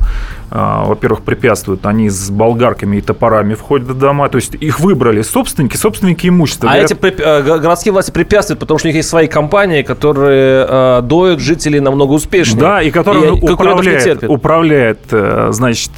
а, 0.50 0.85
во-первых, 0.85 1.23
препятствуют, 1.23 1.87
они 1.87 2.09
с 2.09 2.31
болгарками 2.31 2.99
и 2.99 3.00
топорами 3.00 3.54
входят 3.54 3.88
в 3.88 3.99
дома, 3.99 4.28
то 4.28 4.37
есть 4.37 4.54
их 4.54 4.78
выбрали 4.78 5.23
собственники, 5.23 5.76
собственники 5.76 6.28
имущества. 6.28 6.71
А 6.71 6.75
говорят, 6.75 6.92
эти 6.92 7.21
э, 7.21 7.59
городские 7.59 7.92
власти 7.92 8.12
препятствуют, 8.12 8.61
потому 8.61 8.78
что 8.78 8.87
у 8.87 8.90
них 8.90 8.97
есть 8.97 9.09
свои 9.09 9.26
компании, 9.26 9.83
которые 9.83 10.66
э, 10.69 11.00
доют 11.02 11.40
жителей 11.40 11.81
намного 11.81 12.12
успешнее. 12.12 12.61
Да, 12.61 12.81
и 12.81 12.92
которые 12.92 13.38
и 13.38 13.50
управляют, 13.50 14.23
управляют, 14.23 15.00
э, 15.11 15.49
значит, 15.50 15.90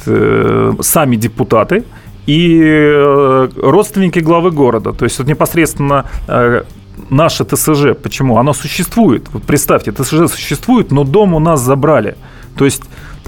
сами 0.81 1.15
депутаты, 1.15 1.83
и 2.25 2.61
э, 2.63 3.49
родственники 3.57 4.19
главы 4.19 4.51
города. 4.51 4.93
То 4.93 5.05
есть 5.05 5.19
вот 5.19 5.27
непосредственно 5.27 6.05
э, 6.27 6.63
наше 7.09 7.43
ТСЖ, 7.43 7.95
почему? 8.01 8.37
Оно 8.37 8.53
существует. 8.53 9.27
Вот 9.33 9.43
представьте, 9.43 9.91
ТСЖ 9.91 10.29
существует, 10.31 10.91
но 10.91 11.03
дом 11.03 11.33
у 11.33 11.39
нас 11.39 11.61
забрали. 11.61 12.15
То 12.57 12.65
есть 12.65 12.83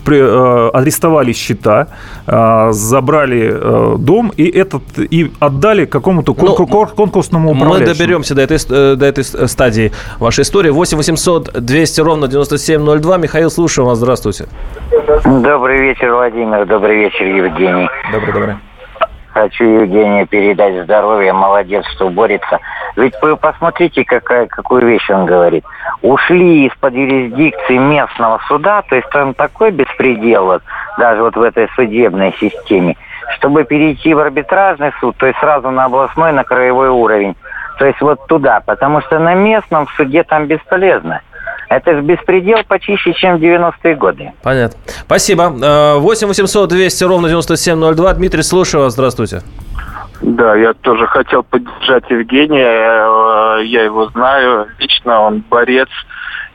при, 0.05 0.19
э, 0.19 0.69
арестовали 0.73 1.33
счета, 1.33 1.87
э, 2.27 2.69
забрали 2.71 3.51
э, 3.53 3.95
дом 3.99 4.31
и 4.37 4.47
этот 4.47 4.81
и 4.97 5.31
отдали 5.39 5.85
какому-то 5.85 6.33
конкур, 6.33 6.67
ну, 6.69 6.95
конкурсному 6.95 7.51
управляющему. 7.51 7.89
Мы 7.89 7.93
доберемся 7.93 8.35
до 8.35 8.41
этой, 8.41 8.57
э, 8.69 8.95
до 8.95 9.05
этой 9.05 9.23
стадии 9.23 9.91
вашей 10.19 10.43
истории. 10.43 10.69
8 10.69 10.97
800 10.97 11.65
200 11.65 12.01
ровно 12.01 12.27
9702. 12.27 13.17
Михаил, 13.17 13.49
слушаю 13.49 13.85
вас. 13.85 13.97
Здравствуйте. 13.97 14.45
Добрый 15.25 15.81
вечер, 15.81 16.13
Владимир. 16.13 16.65
Добрый 16.65 16.97
вечер, 16.97 17.25
Евгений. 17.25 17.89
Добрый, 18.13 18.33
добрый. 18.33 18.55
Хочу 19.37 19.65
Евгению 19.65 20.25
передать 20.25 20.83
здоровье, 20.85 21.31
молодец, 21.31 21.85
что 21.93 22.09
борется. 22.09 22.57
Ведь 22.95 23.13
вы 23.21 23.37
посмотрите, 23.37 24.03
какая, 24.03 24.47
какую 24.47 24.83
вещь 24.87 25.07
он 25.11 25.27
говорит. 25.27 25.63
Ушли 26.01 26.65
из-под 26.65 26.95
юрисдикции 26.95 27.77
местного 27.77 28.39
суда, 28.47 28.81
то 28.89 28.95
есть 28.95 29.07
там 29.11 29.35
такой 29.35 29.69
беспредел, 29.69 30.45
вот, 30.45 30.63
даже 30.97 31.21
вот 31.21 31.35
в 31.35 31.41
этой 31.43 31.69
судебной 31.75 32.33
системе, 32.39 32.95
чтобы 33.35 33.63
перейти 33.63 34.15
в 34.15 34.19
арбитражный 34.19 34.91
суд, 34.99 35.15
то 35.17 35.27
есть 35.27 35.37
сразу 35.37 35.69
на 35.69 35.85
областной, 35.85 36.31
на 36.31 36.43
краевой 36.43 36.89
уровень. 36.89 37.35
То 37.77 37.85
есть 37.85 38.01
вот 38.01 38.25
туда, 38.25 38.61
потому 38.65 39.01
что 39.01 39.19
на 39.19 39.35
местном 39.35 39.87
суде 39.89 40.23
там 40.23 40.47
бесполезно. 40.47 41.21
Это 41.69 41.95
же 41.95 42.01
беспредел 42.01 42.59
почище, 42.67 43.13
чем 43.13 43.37
в 43.37 43.41
90-е 43.41 43.95
годы. 43.95 44.31
Понятно. 44.41 44.79
Спасибо. 45.05 45.49
8 45.99 46.27
800 46.27 46.69
200 46.69 47.03
ровно 47.03 47.27
9702. 47.27 48.13
Дмитрий, 48.13 48.43
слушаю 48.43 48.83
вас. 48.83 48.93
Здравствуйте. 48.93 49.41
Да, 50.21 50.55
я 50.55 50.73
тоже 50.73 51.05
хотел 51.07 51.43
поддержать 51.43 52.09
Евгения. 52.09 52.65
Э, 52.65 53.63
я 53.63 53.83
его 53.83 54.09
знаю 54.09 54.67
лично, 54.79 55.21
он 55.21 55.43
борец 55.49 55.89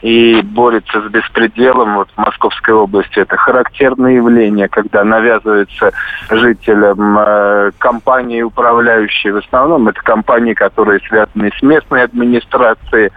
и 0.02 0.42
борется 0.42 1.00
с 1.00 1.10
беспределом 1.10 1.94
вот 1.94 2.08
в 2.14 2.18
Московской 2.18 2.74
области. 2.74 3.20
Это 3.20 3.36
характерное 3.36 4.14
явление, 4.14 4.68
когда 4.68 5.04
навязывается 5.04 5.92
жителям 6.28 7.18
э, 7.18 7.70
компании 7.78 8.42
управляющие. 8.42 9.32
В 9.32 9.38
основном 9.38 9.88
это 9.88 10.02
компании, 10.02 10.54
которые 10.54 11.00
связаны 11.08 11.50
с 11.56 11.62
местной 11.62 12.02
администрацией, 12.02 13.10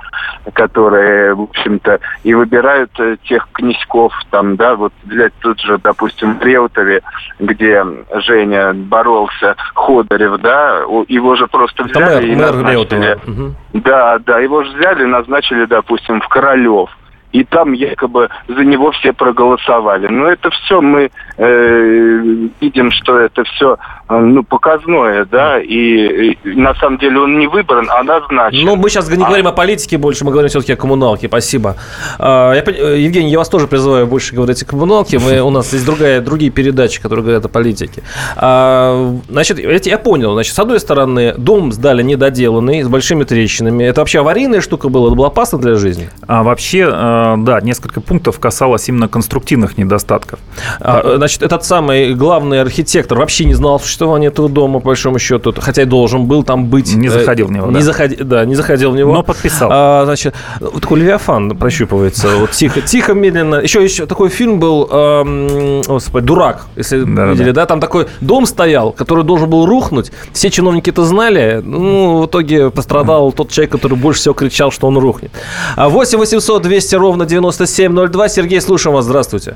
которые, 0.54 1.34
в 1.34 1.42
общем-то, 1.42 2.00
и 2.24 2.34
выбирают 2.36 2.92
э, 3.00 3.18
тех 3.24 3.48
князьков, 3.52 4.14
там, 4.30 4.56
да, 4.56 4.76
вот 4.76 4.94
взять 5.06 5.34
тут 5.40 5.60
же, 5.60 5.80
допустим, 5.80 6.38
в 6.38 6.44
Реутове, 6.44 7.02
где 7.40 7.84
Женя 8.28 8.74
боролся, 8.74 9.56
Ходорев, 9.74 10.40
да, 10.42 10.82
его 11.08 11.36
же 11.36 11.48
просто 11.48 11.84
взяли 11.84 12.04
мэр, 12.04 12.24
и 12.26 12.36
назначили. 12.36 13.18
Угу. 13.26 13.56
Да, 13.74 14.20
да, 14.20 14.40
его 14.40 14.64
же 14.64 14.72
взяли, 14.78 15.04
назначили, 15.06 15.66
допустим, 15.66 16.22
в 16.22 16.28
Королев 16.28 16.75
делов. 16.76 17.05
И 17.36 17.44
там 17.44 17.74
якобы 17.74 18.30
за 18.48 18.64
него 18.64 18.92
все 18.92 19.12
проголосовали. 19.12 20.08
Но 20.08 20.28
это 20.28 20.50
все 20.52 20.80
мы 20.80 21.10
э, 21.38 22.48
видим, 22.62 22.92
что 22.92 23.20
это 23.20 23.44
все 23.44 23.78
э, 24.10 24.18
ну, 24.18 24.44
показное, 24.44 25.26
да, 25.26 25.60
и, 25.60 26.32
и 26.32 26.38
на 26.56 26.74
самом 26.76 26.98
деле 26.98 27.20
он 27.20 27.38
не 27.38 27.48
выбран, 27.48 27.88
а 27.90 28.04
назначен. 28.04 28.66
Ну, 28.66 28.78
мы 28.78 28.90
сейчас 28.90 29.10
не 29.10 29.22
а... 29.22 29.28
говорим 29.28 29.48
о 29.48 29.52
политике 29.52 29.98
больше, 29.98 30.24
мы 30.24 30.32
говорим 30.32 30.50
все-таки 30.50 30.74
о 30.74 30.76
коммуналке, 30.78 31.28
спасибо. 31.28 31.76
А, 32.20 32.54
я, 32.54 32.64
э, 32.66 33.00
Евгений, 33.00 33.32
я 33.32 33.40
вас 33.40 33.50
тоже 33.50 33.68
призываю 33.68 34.08
больше 34.08 34.34
говорить 34.34 34.64
о 34.64 34.66
коммуналке, 34.66 35.20
мы, 35.20 35.42
у 35.42 35.50
нас 35.50 35.74
есть 35.74 35.86
другая, 35.86 36.22
другие 36.22 36.52
передачи, 36.52 37.02
которые 37.02 37.24
говорят 37.24 37.46
о 37.46 37.50
политике. 37.50 38.04
А, 38.38 39.14
значит, 39.28 39.60
я, 39.60 39.78
я 39.92 39.98
понял, 39.98 40.34
значит, 40.34 40.56
с 40.56 40.60
одной 40.60 40.80
стороны, 40.80 41.34
дом 41.38 41.74
сдали 41.74 42.02
недоделанный, 42.02 42.82
с 42.82 42.88
большими 42.88 43.26
трещинами, 43.26 43.84
это 43.84 44.00
вообще 44.00 44.20
аварийная 44.20 44.62
штука 44.62 44.88
была, 44.88 45.08
это 45.08 45.16
было 45.18 45.28
опасно 45.28 45.60
для 45.60 45.76
жизни? 45.76 46.10
А 46.28 46.44
вообще 46.44 46.86
Э, 46.86 47.25
да, 47.38 47.62
несколько 47.62 48.02
пунктов 48.02 48.40
касалось 48.40 48.88
именно 48.90 49.08
конструктивных 49.08 49.78
недостатков. 49.78 50.40
А, 50.80 51.16
значит, 51.18 51.44
этот 51.44 51.64
самый 51.64 52.14
главный 52.14 52.62
архитектор 52.62 53.18
вообще 53.18 53.46
не 53.46 53.54
знал 53.54 53.76
о 53.76 53.80
существовании 53.80 54.28
этого 54.28 54.50
дома, 54.50 54.80
по 54.80 54.88
большому 54.88 55.20
счету, 55.20 55.54
хотя 55.58 55.84
и 55.84 55.86
должен 55.86 56.26
был 56.26 56.44
там 56.44 56.68
быть. 56.68 56.96
Не 56.96 57.10
заходил 57.10 57.48
в 57.48 57.52
него, 57.52 57.68
не 57.68 57.76
да. 57.76 57.82
Заходи, 57.82 58.16
да, 58.18 58.46
не 58.46 58.56
заходил 58.56 58.92
в 58.92 58.96
него. 58.96 59.14
Но 59.14 59.24
подписал. 59.24 59.70
А, 59.72 60.06
значит, 60.06 60.36
вот 60.60 60.82
такой 60.82 61.00
Левиафан 61.00 61.58
прощупывается, 61.58 62.30
вот 62.38 62.52
тихо, 62.52 62.82
тихо, 62.82 63.14
медленно. 63.14 63.56
Еще, 63.56 63.84
еще 63.84 64.06
такой 64.06 64.30
фильм 64.30 64.60
был, 64.60 64.88
эм, 64.92 65.82
господи, 65.82 66.26
«Дурак», 66.26 66.68
если 66.76 67.04
да, 67.04 67.26
видели, 67.28 67.52
да. 67.52 67.62
да? 67.62 67.66
Там 67.66 67.80
такой 67.80 68.08
дом 68.22 68.46
стоял, 68.46 68.92
который 68.92 69.24
должен 69.24 69.50
был 69.50 69.66
рухнуть. 69.66 70.12
Все 70.34 70.50
чиновники 70.50 70.90
это 70.90 71.04
знали. 71.06 71.62
Ну, 71.64 72.22
в 72.22 72.26
итоге 72.28 72.70
пострадал 72.70 73.32
тот 73.32 73.52
человек, 73.52 73.72
который 73.72 73.98
больше 73.98 74.22
всего 74.22 74.34
кричал, 74.34 74.72
что 74.72 74.88
он 74.88 74.98
рухнет. 74.98 75.32
8 75.78 76.18
800 76.18 76.62
200 76.62 76.96
ровно 77.06 77.26
ровно 77.26 77.26
9702. 77.26 78.28
Сергей, 78.30 78.62
слушаем 78.62 78.96
вас. 78.96 79.06
Здравствуйте. 79.06 79.56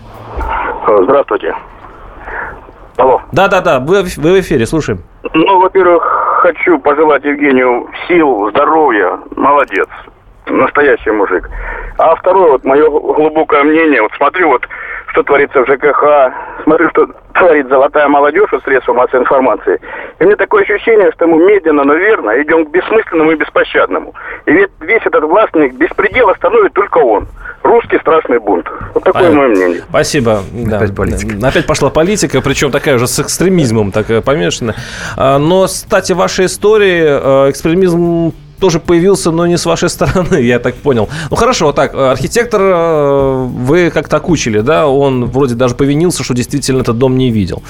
Здравствуйте. 1.03 1.55
Алло. 2.97 3.21
Да-да-да, 3.31 3.79
вы, 3.79 4.03
вы 4.17 4.33
в 4.33 4.39
эфире, 4.41 4.65
слушаем. 4.65 4.99
Ну, 5.33 5.59
во-первых, 5.61 6.03
хочу 6.41 6.79
пожелать 6.79 7.23
Евгению 7.23 7.87
сил, 8.07 8.49
здоровья. 8.51 9.19
Молодец. 9.35 9.87
Настоящий 10.47 11.11
мужик. 11.11 11.49
А 11.97 12.15
второе, 12.15 12.51
вот 12.53 12.65
мое 12.65 12.89
глубокое 12.89 13.63
мнение, 13.63 14.01
вот 14.01 14.11
смотрю, 14.17 14.49
вот 14.49 14.67
что 15.11 15.23
творится 15.23 15.61
в 15.61 15.67
ЖКХ, 15.67 16.33
смотрю, 16.63 16.89
что 16.89 17.07
творит 17.33 17.67
золотая 17.67 18.07
молодежь 18.07 18.51
и 18.53 18.59
средства 18.63 18.93
массовой 18.93 19.21
информации. 19.21 19.79
И 20.19 20.23
мне 20.23 20.35
такое 20.35 20.63
ощущение, 20.63 21.11
что 21.13 21.27
мы 21.27 21.37
медленно, 21.45 21.83
но 21.83 21.93
верно 21.93 22.31
идем 22.41 22.65
к 22.65 22.71
бессмысленному 22.71 23.31
и 23.31 23.35
беспощадному. 23.35 24.13
И 24.45 24.51
ведь 24.51 24.69
весь 24.81 25.01
этот 25.05 25.23
властник 25.23 25.73
беспредел 25.75 26.29
остановит 26.29 26.73
только 26.73 26.97
он. 26.99 27.27
Русский 27.63 27.99
страшный 27.99 28.39
бунт. 28.39 28.67
Вот 28.93 29.03
такое 29.03 29.23
Понятно. 29.23 29.39
мое 29.39 29.49
мнение. 29.49 29.81
Спасибо. 29.89 30.39
Да. 30.51 30.77
Опять 30.77 30.95
политика. 30.95 31.47
Опять 31.47 31.67
пошла 31.67 31.89
политика, 31.89 32.41
причем 32.41 32.71
такая 32.71 32.95
уже 32.95 33.07
с 33.07 33.19
экстремизмом 33.19 33.91
такая 33.91 34.21
помешана. 34.21 34.75
А, 35.17 35.37
Но, 35.37 35.65
кстати, 35.65 36.13
в 36.13 36.17
вашей 36.17 36.45
истории 36.45 37.03
э, 37.47 37.49
экстремизм 37.49 38.33
тоже 38.59 38.79
появился, 38.79 39.31
но 39.31 39.47
не 39.47 39.57
с 39.57 39.65
вашей 39.65 39.89
стороны, 39.89 40.35
я 40.41 40.59
так 40.59 40.75
понял. 40.75 41.09
Ну 41.29 41.35
хорошо, 41.35 41.71
так, 41.71 41.93
архитектор 41.95 42.61
э, 42.61 43.45
вы 43.45 43.89
как-то 43.89 44.17
окучили, 44.17 44.59
да, 44.59 44.87
он 44.87 45.25
вроде 45.25 45.55
даже 45.55 45.75
повинился, 45.75 46.23
что 46.23 46.33
действительно 46.33 46.81
этот 46.81 46.97
дом 46.97 47.17
не 47.17 47.31
видел. 47.31 47.63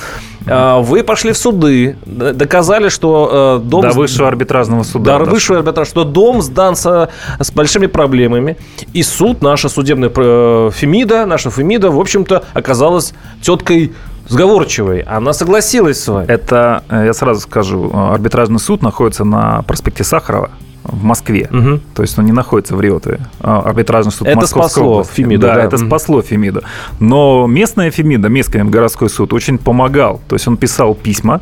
А, 0.47 0.79
Вы 0.79 1.03
пошли 1.03 1.31
в 1.31 1.37
суды, 1.37 1.97
доказали, 2.05 2.89
что 2.89 3.59
э, 3.61 3.67
дом... 3.67 3.81
До 3.81 3.91
высшего 3.91 4.27
арбитражного 4.27 4.83
суда. 4.83 5.17
Да, 5.17 5.25
да. 5.25 5.31
высший 5.31 5.57
арбитраж, 5.57 5.87
что 5.87 6.03
дом 6.03 6.41
сдан 6.41 6.75
со- 6.75 7.09
с 7.39 7.51
большими 7.51 7.87
проблемами. 7.87 8.57
И 8.93 9.03
суд, 9.03 9.41
наша 9.41 9.69
судебная 9.69 10.11
э, 10.15 10.71
Фемида, 10.73 11.25
наша 11.25 11.51
Фемида, 11.51 11.91
в 11.91 11.99
общем-то, 11.99 12.43
оказалась 12.53 13.13
теткой 13.41 13.93
сговорчивой. 14.27 15.01
Она 15.01 15.33
согласилась 15.33 16.01
с 16.03 16.07
вами. 16.07 16.27
Это, 16.27 16.83
э, 16.89 17.05
я 17.05 17.13
сразу 17.13 17.41
скажу, 17.41 17.91
э, 17.93 18.13
арбитражный 18.13 18.59
суд 18.59 18.81
находится 18.81 19.23
на 19.23 19.61
проспекте 19.63 20.03
Сахарова 20.03 20.51
в 20.91 21.03
Москве. 21.03 21.47
Мгм. 21.51 21.81
То 21.93 22.01
есть 22.01 22.17
он 22.19 22.25
не 22.25 22.31
находится 22.31 22.75
в 22.75 22.81
Риоте. 22.81 23.19
А, 23.41 23.61
Арбитражный 23.61 24.11
суд 24.11 24.27
Это 24.27 24.37
Московской 24.37 24.69
спасло 24.69 24.91
области. 24.93 25.13
Фемиду, 25.15 25.41
Да, 25.47 25.55
да? 25.55 25.63
это 25.63 25.77
спасло 25.77 26.21
Фемиду. 26.21 26.61
Но 26.99 27.47
местная 27.47 27.91
Фемида, 27.91 28.29
местный 28.29 28.63
городской 28.63 29.09
суд 29.09 29.33
очень 29.33 29.57
помогал. 29.57 30.21
То 30.27 30.35
есть 30.35 30.47
он 30.47 30.57
писал 30.57 30.95
письма. 30.95 31.41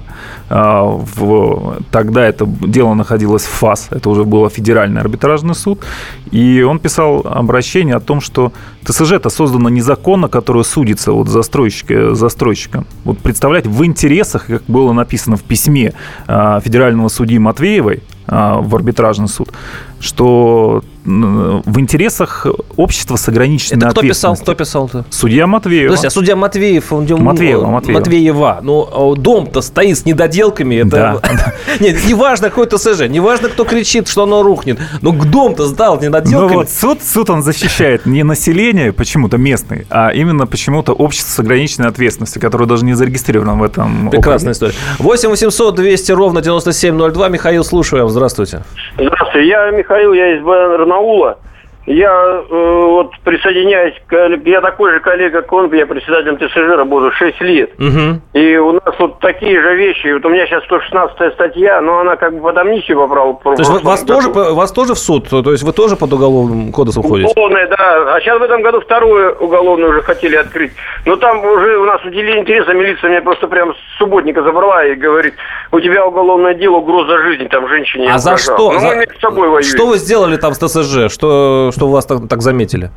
а, 0.50 0.84
в- 0.84 1.78
Тогда 1.92 2.26
это 2.26 2.46
дело 2.46 2.94
находилось 2.94 3.44
в 3.44 3.50
ФАС. 3.50 3.88
Это 3.92 4.10
уже 4.10 4.24
был 4.24 4.48
федеральный 4.50 5.02
арбитражный 5.02 5.56
суд. 5.56 5.84
И 6.32 6.62
он 6.62 6.80
писал 6.80 7.22
обращение 7.26 7.96
о 7.96 8.00
том, 8.00 8.22
что 8.22 8.52
ТСЖ 8.86 9.14
это 9.14 9.30
создано 9.30 9.70
незаконно, 9.70 10.28
которое 10.30 10.64
судится 10.64 11.12
вот 11.12 11.28
застройщика, 11.28 12.16
застройщиком. 12.16 12.86
Вот 13.04 13.18
представлять 13.20 13.68
в 13.68 13.84
интересах, 13.86 14.46
как 14.48 14.64
было 14.68 14.94
написано 14.94 15.36
в 15.36 15.44
письме 15.44 15.94
а, 16.28 16.60
федерального 16.62 17.10
судьи 17.10 17.38
Матвеевой 17.40 18.02
в 18.28 18.76
арбитражный 18.76 19.28
суд, 19.28 19.50
что 20.00 20.82
в 21.06 21.80
интересах 21.80 22.46
общества 22.76 23.16
с 23.16 23.30
ограниченной 23.30 23.78
Это 23.80 23.92
кто 23.92 24.02
писал? 24.02 24.36
Кто 24.36 24.54
писал-то? 24.56 25.06
Судья 25.10 25.48
Матвеева. 25.48 25.88
Подожди, 25.92 26.08
а 26.08 26.10
судья 26.10 26.36
Матвеев, 26.36 26.92
он 26.92 27.06
дем- 27.06 27.22
Матвеева, 27.22 27.66
Матвеева. 27.66 28.00
Матвеева. 28.00 28.60
Ну, 28.62 28.86
а 28.92 29.16
дом-то 29.16 29.62
стоит 29.62 29.98
с 29.98 30.04
недоделками. 30.06 30.76
Это... 30.86 31.22
Нет, 31.80 31.98
неважно, 32.06 32.50
какой 32.50 32.66
ТСЖ, 32.68 33.08
неважно, 33.08 33.48
кто 33.48 33.64
кричит, 33.64 34.10
что 34.10 34.24
оно 34.24 34.44
рухнет. 34.44 34.80
Но 35.02 35.14
к 35.14 35.24
дом-то 35.30 35.66
сдал 35.68 35.96
Ну 35.96 36.08
недоделками. 36.08 36.56
вот 36.58 36.70
суд, 36.70 37.02
суд 37.02 37.30
он 37.30 37.42
защищает 37.42 38.06
не 38.06 38.24
население 38.24 38.92
почему-то 38.92 39.38
местное, 39.38 39.86
а 39.90 40.10
именно 40.10 40.46
почему-то 40.46 40.92
общество 40.92 41.32
с 41.32 41.40
ограниченной 41.40 41.88
ответственностью, 41.88 42.42
которое 42.42 42.66
даже 42.66 42.84
не 42.84 42.96
зарегистрировано 42.96 43.56
в 43.56 43.64
этом 43.64 44.10
Прекрасная 44.10 44.52
округе. 44.54 44.72
история. 44.74 44.74
8 45.00 45.30
800 45.30 45.76
200 45.76 46.12
ровно 46.12 46.42
9702. 46.42 47.30
Михаил, 47.30 47.64
слушаю 47.64 48.04
вас. 48.04 48.12
Здравствуйте. 48.12 48.64
Здравствуйте, 48.96 49.48
я 49.48 49.72
Михаил, 49.72 49.87
я 50.14 50.36
из 50.36 50.44
Барнаула. 50.44 51.40
Я 51.88 52.12
э, 52.12 52.44
вот 52.50 53.12
присоединяюсь, 53.24 53.96
к, 54.08 54.14
я 54.46 54.60
такой 54.60 54.92
же 54.92 55.00
коллега, 55.00 55.42
как 55.42 55.54
он, 55.54 55.74
я 55.74 55.86
председателем 55.86 56.38
ТСЖ 56.38 56.76
работаю 56.76 57.14
6 57.14 57.42
лет. 57.42 57.72
Мгм. 57.80 58.22
И 58.34 58.58
у 58.58 58.74
нас 58.74 58.94
вот 59.00 59.20
такие 59.20 59.62
же 59.62 59.74
вещи. 59.78 60.12
Вот 60.12 60.26
у 60.26 60.30
меня 60.30 60.46
сейчас 60.48 60.66
116 60.66 61.34
статья, 61.34 61.80
но 61.80 62.00
она 62.00 62.18
как 62.18 62.34
бы 62.34 62.42
под 62.42 62.58
амнистию 62.58 62.98
по 62.98 63.08
праву. 63.08 63.40
То 63.42 63.54
есть 63.54 63.70
вас 63.70 64.04
тоже, 64.04 64.30
вас 64.30 64.74
тоже 64.74 64.96
в 64.96 65.00
суд? 65.00 65.30
То 65.30 65.50
есть 65.50 65.64
вы 65.64 65.72
тоже 65.72 65.96
под 65.96 66.12
уголовным 66.12 66.74
кодексом 66.74 67.04
ходите? 67.04 67.32
Уголовная, 67.32 67.68
да. 67.68 68.16
А 68.16 68.20
сейчас 68.20 68.38
в 68.38 68.44
этом 68.44 68.62
году 68.64 68.82
второе 68.82 69.32
уголовное 69.32 69.88
уже 69.88 70.02
хотели 70.02 70.36
открыть. 70.36 70.74
Но 71.06 71.16
там 71.16 71.40
уже 71.46 71.78
у 71.78 71.86
нас 71.86 72.04
уделили 72.04 72.40
интереса, 72.40 72.74
милиция 72.74 73.12
меня 73.12 73.22
просто 73.22 73.48
прям 73.48 73.74
с 73.74 73.98
субботника 73.98 74.44
забрала 74.44 74.84
и 74.86 74.96
говорит, 74.96 75.36
у 75.72 75.80
тебя 75.80 76.06
уголовное 76.06 76.54
дело, 76.54 76.78
угроза 76.78 77.18
жизни, 77.20 77.48
там 77.48 77.68
женщине 77.68 78.10
А 78.12 78.18
за 78.18 78.38
что? 78.38 78.74
Ну, 78.74 78.80
За- 78.80 78.88
мы 78.88 78.96
между 78.98 79.20
собой 79.20 79.50
воюем. 79.50 79.64
Что 79.64 79.88
вы 79.88 79.98
сделали 79.98 80.38
там 80.38 80.54
с 80.54 80.60
ТСЖ? 80.60 81.12
Что, 81.14 81.72
что 81.78 81.88
вас 81.88 82.06
так, 82.06 82.28
так 82.28 82.42
заметили? 82.42 82.90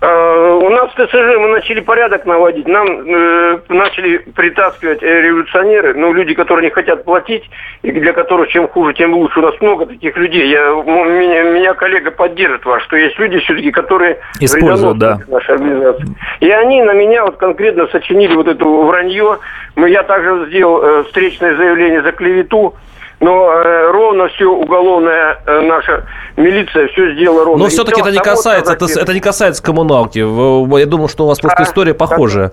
Э, 0.00 0.58
У 0.62 0.70
нас 0.70 0.90
в 0.90 0.94
ТСЖ 0.94 1.38
мы 1.38 1.48
начали 1.48 1.80
порядок 1.80 2.24
наводить. 2.24 2.66
Нам 2.66 2.86
э, 2.88 3.58
начали 3.68 4.16
притаскивать 4.18 5.02
э, 5.02 5.20
революционеры, 5.20 5.94
ну, 5.94 6.12
люди, 6.14 6.34
которые 6.34 6.70
не 6.70 6.74
хотят 6.74 7.04
платить, 7.04 7.44
и 7.82 7.92
для 7.92 8.12
которых 8.12 8.48
чем 8.48 8.66
хуже, 8.66 8.94
тем 8.94 9.12
лучше. 9.14 9.40
У 9.40 9.42
нас 9.42 9.54
много 9.60 9.86
таких 9.86 10.16
людей. 10.16 10.48
Я, 10.48 10.60
меня, 10.70 11.42
меня 11.42 11.74
коллега 11.74 12.10
поддержит 12.10 12.64
вас, 12.64 12.82
что 12.84 12.96
есть 12.96 13.18
люди 13.18 13.38
все-таки, 13.40 13.70
которые 13.70 14.18
Используют, 14.40 14.98
да. 14.98 15.20
нашей 15.28 15.54
организации. 15.54 16.06
И 16.40 16.50
они 16.50 16.82
на 16.82 16.94
меня 16.94 17.24
вот 17.24 17.36
конкретно 17.36 17.86
сочинили 17.88 18.34
вот 18.34 18.48
это 18.48 18.64
вранье. 18.64 19.38
Я 19.76 20.02
также 20.02 20.46
сделал 20.48 20.82
э, 20.82 21.04
встречное 21.04 21.54
заявление 21.56 22.02
за 22.02 22.12
клевету. 22.12 22.74
Но 23.22 23.52
э, 23.52 23.90
ровно 23.92 24.26
все 24.30 24.46
уголовная 24.46 25.40
э, 25.46 25.60
наша 25.60 26.04
милиция 26.36 26.88
все 26.88 27.14
сделала 27.14 27.44
ровно. 27.44 27.64
Но 27.64 27.70
все-таки 27.70 28.00
это 28.00 28.10
не 28.10 28.18
касается, 28.18 28.72
это, 28.72 28.86
это 29.00 29.14
не 29.14 29.20
касается 29.20 29.62
коммуналки. 29.62 30.18
Я 30.18 30.86
думал, 30.86 31.08
что 31.08 31.24
у 31.24 31.28
вас 31.28 31.38
просто 31.38 31.62
А, 31.62 31.62
история 31.62 31.94
похожая. 31.94 32.50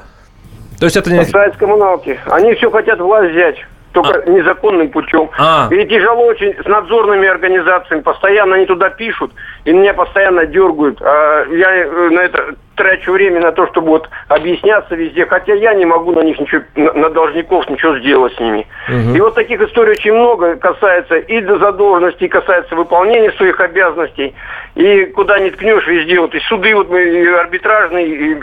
То 0.79 0.85
есть 0.85 0.95
это 0.95 1.11
не... 1.11 1.17
Касается 1.17 1.57
коммуналки. 1.57 2.19
Они 2.29 2.53
все 2.53 2.69
хотят 2.69 2.99
власть 2.99 3.31
взять. 3.31 3.55
Только 3.93 4.29
незаконным 4.29 4.89
путем. 4.89 5.31
А. 5.39 5.67
И 5.71 5.85
тяжело 5.87 6.25
очень 6.25 6.53
с 6.63 6.65
надзорными 6.67 7.27
организациями. 7.27 8.01
Постоянно 8.01 8.57
они 8.57 8.67
туда 8.67 8.91
пишут, 8.91 9.31
и 9.65 9.73
меня 9.73 9.95
постоянно 9.95 10.45
дергают. 10.45 11.01
А 11.01 11.45
я 11.49 11.75
э, 11.77 12.09
на 12.11 12.19
это 12.19 12.53
трачу 12.79 13.11
время 13.11 13.41
на 13.41 13.51
то, 13.51 13.67
чтобы 13.67 13.89
вот 13.89 14.09
объясняться 14.29 14.95
везде. 14.95 15.25
Хотя 15.25 15.53
я 15.53 15.73
не 15.73 15.85
могу 15.85 16.13
на 16.13 16.21
них 16.21 16.39
ничего, 16.39 16.63
на, 16.75 17.09
должников 17.09 17.69
ничего 17.69 17.99
сделать 17.99 18.33
с 18.35 18.39
ними. 18.39 18.65
И 19.15 19.19
вот 19.19 19.35
таких 19.35 19.61
историй 19.61 19.91
очень 19.91 20.13
много 20.13 20.55
касается 20.55 21.17
и 21.17 21.41
до 21.41 21.59
задолженности, 21.59 22.23
и 22.23 22.29
касается 22.29 22.75
выполнения 22.75 23.31
своих 23.33 23.59
обязанностей. 23.59 24.33
И 24.75 25.05
куда 25.07 25.39
ни 25.39 25.49
ткнешь, 25.49 25.85
везде 25.87 26.19
вот 26.21 26.33
и 26.33 26.39
суды, 26.39 26.73
вот 26.73 26.89
мы 26.89 27.01
и 27.01 27.27
арбитражные, 27.27 28.07
и 28.07 28.37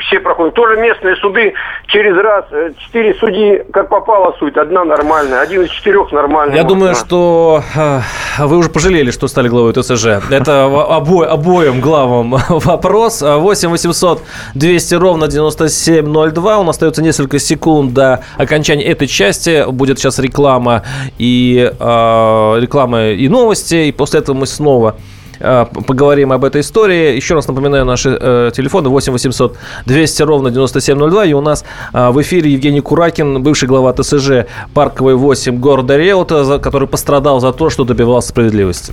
все 0.00 0.20
проходят. 0.20 0.54
Тоже 0.54 0.76
местные 0.80 1.16
суды 1.16 1.54
через 1.86 2.16
раз. 2.16 2.44
э, 2.50 2.70
Четыре 2.78 3.14
судьи, 3.14 3.62
как 3.72 3.88
попало, 3.88 4.34
суть. 4.38 4.56
Одна 4.56 4.84
нормальная, 4.84 5.40
один 5.40 5.62
из 5.62 5.70
четырех 5.70 6.12
нормальный. 6.12 6.56
Я 6.56 6.64
думаю, 6.64 6.94
да. 6.94 7.00
что 7.00 7.62
э, 7.76 8.00
вы 8.44 8.56
уже 8.58 8.68
пожалели, 8.70 9.10
что 9.10 9.28
стали 9.28 9.48
главой 9.48 9.72
ТСЖ. 9.72 10.06
Это 10.30 10.64
обо- 10.90 11.26
обоим 11.26 11.80
главам 11.80 12.30
вопрос. 12.48 13.22
8 13.22 13.68
800 13.70 14.22
200 14.54 14.94
ровно 14.94 15.28
9702. 15.28 16.58
У 16.58 16.64
нас 16.64 16.76
остается 16.76 17.02
несколько 17.02 17.38
секунд 17.38 17.92
до 17.94 18.20
окончания 18.36 18.84
этой 18.84 19.06
части. 19.08 19.64
Будет 19.70 19.98
сейчас 19.98 20.18
реклама 20.18 20.82
и 21.18 21.70
э, 21.78 22.54
реклама 22.60 23.08
и 23.08 23.28
новости. 23.28 23.74
И 23.88 23.92
после 23.92 24.20
этого 24.20 24.36
мы 24.36 24.46
снова 24.46 24.96
поговорим 25.38 26.32
об 26.32 26.44
этой 26.44 26.60
истории. 26.60 27.16
Еще 27.16 27.34
раз 27.34 27.48
напоминаю, 27.48 27.84
наши 27.84 28.16
э, 28.20 28.50
телефоны 28.54 28.88
8 28.88 29.12
800 29.12 29.56
200 29.86 30.22
ровно 30.22 30.50
9702. 30.50 31.24
И 31.26 31.32
у 31.32 31.40
нас 31.40 31.64
э, 31.92 32.10
в 32.10 32.20
эфире 32.22 32.52
Евгений 32.52 32.80
Куракин, 32.80 33.42
бывший 33.42 33.68
глава 33.68 33.92
ТСЖ 33.92 34.46
Парковой 34.74 35.14
8 35.14 35.58
города 35.58 35.96
Реута, 35.96 36.58
который 36.58 36.88
пострадал 36.88 37.40
за 37.40 37.52
то, 37.52 37.70
что 37.70 37.84
добивался 37.84 38.28
справедливости. 38.28 38.92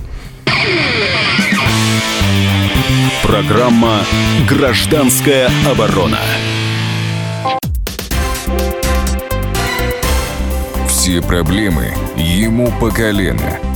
Программа 3.22 4.00
«Гражданская 4.48 5.50
оборона». 5.68 6.18
Все 10.88 11.20
проблемы 11.22 11.92
ему 12.16 12.72
по 12.80 12.90
колено. 12.90 13.75